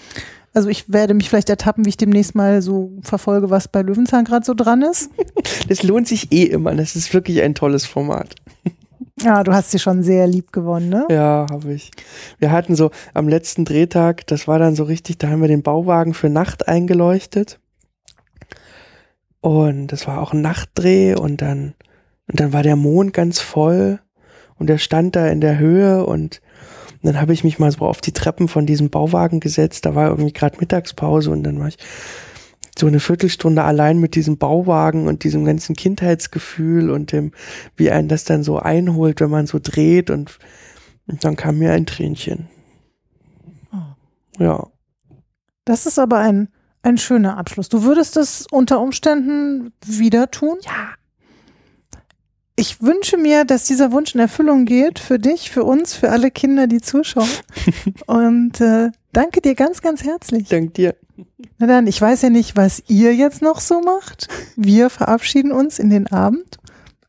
[0.54, 4.24] also ich werde mich vielleicht ertappen, wie ich demnächst mal so verfolge, was bei Löwenzahn
[4.24, 5.10] gerade so dran ist.
[5.68, 6.74] Das lohnt sich eh immer.
[6.74, 8.34] Das ist wirklich ein tolles Format.
[9.22, 11.06] Ja, du hast sie schon sehr lieb gewonnen, ne?
[11.10, 11.90] Ja, habe ich.
[12.38, 15.62] Wir hatten so am letzten Drehtag, das war dann so richtig, da haben wir den
[15.62, 17.58] Bauwagen für Nacht eingeleuchtet.
[19.40, 21.74] Und das war auch ein Nachtdreh und dann,
[22.28, 24.00] und dann war der Mond ganz voll
[24.58, 26.42] und der stand da in der Höhe und
[27.02, 29.86] dann habe ich mich mal so auf die Treppen von diesem Bauwagen gesetzt.
[29.86, 31.78] Da war irgendwie gerade Mittagspause und dann war ich
[32.78, 37.32] so eine Viertelstunde allein mit diesem Bauwagen und diesem ganzen Kindheitsgefühl und dem,
[37.76, 40.38] wie einen das dann so einholt, wenn man so dreht und,
[41.06, 42.48] und dann kam mir ein Tränchen.
[44.38, 44.66] Ja.
[45.64, 46.48] Das ist aber ein,
[46.82, 47.68] ein schöner Abschluss.
[47.68, 50.58] Du würdest es unter Umständen wieder tun?
[50.62, 50.94] Ja.
[52.58, 56.30] Ich wünsche mir, dass dieser Wunsch in Erfüllung geht für dich, für uns, für alle
[56.30, 57.28] Kinder, die zuschauen.
[58.06, 60.48] Und äh, danke dir ganz, ganz herzlich.
[60.48, 60.94] Dank dir.
[61.58, 64.28] Na dann, ich weiß ja nicht, was ihr jetzt noch so macht.
[64.56, 66.58] Wir verabschieden uns in den Abend.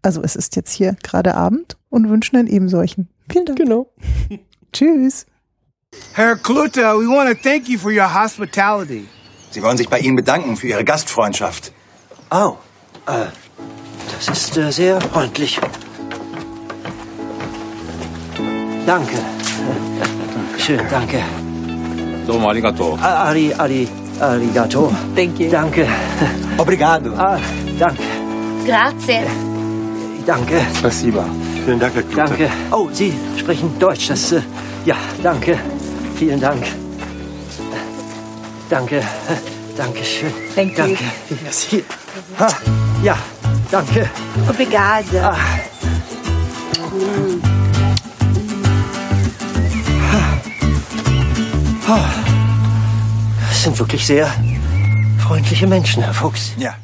[0.01, 3.09] Also es ist jetzt hier gerade Abend und wünschen einen ebensolchen.
[3.29, 3.57] Vielen Dank.
[3.57, 3.91] Genau.
[4.73, 5.25] Tschüss.
[6.13, 9.07] Herr Klute, we want to thank you for your hospitality.
[9.51, 11.71] Sie wollen sich bei Ihnen bedanken für Ihre Gastfreundschaft.
[12.29, 12.57] Oh,
[13.07, 13.27] äh,
[14.13, 15.59] das ist äh, sehr freundlich.
[18.85, 19.17] Danke.
[20.57, 21.23] Schön, danke.
[22.26, 22.96] どうもありがとう。
[23.00, 23.88] Ah, Ari, ari,
[24.20, 24.90] arigato.
[25.14, 25.50] Thank you.
[25.50, 25.86] Danke.
[26.58, 27.12] Obrigado.
[27.16, 27.38] Ah,
[27.78, 28.02] danke.
[28.64, 29.26] Grazie.
[30.26, 30.60] Danke.
[30.74, 31.24] Спасибо.
[31.64, 32.16] Vielen Dank, Herr Klute.
[32.16, 32.50] Danke.
[32.70, 34.08] Oh, Sie sprechen Deutsch.
[34.08, 34.40] Das, äh,
[34.84, 35.58] ja, danke.
[36.16, 36.62] Vielen Dank.
[38.70, 39.02] Danke.
[39.76, 40.32] danke schön.
[40.54, 40.84] Thank you.
[40.84, 41.04] danke.
[41.42, 41.84] Merci.
[42.38, 42.48] Ha,
[43.02, 43.16] ja,
[43.70, 44.08] danke.
[44.48, 45.34] Obrigada.
[45.34, 45.36] Ah.
[51.89, 52.09] Ah.
[53.47, 54.29] Das sind wirklich sehr
[55.19, 56.51] freundliche Menschen, Herr Fuchs.
[56.57, 56.75] Ja.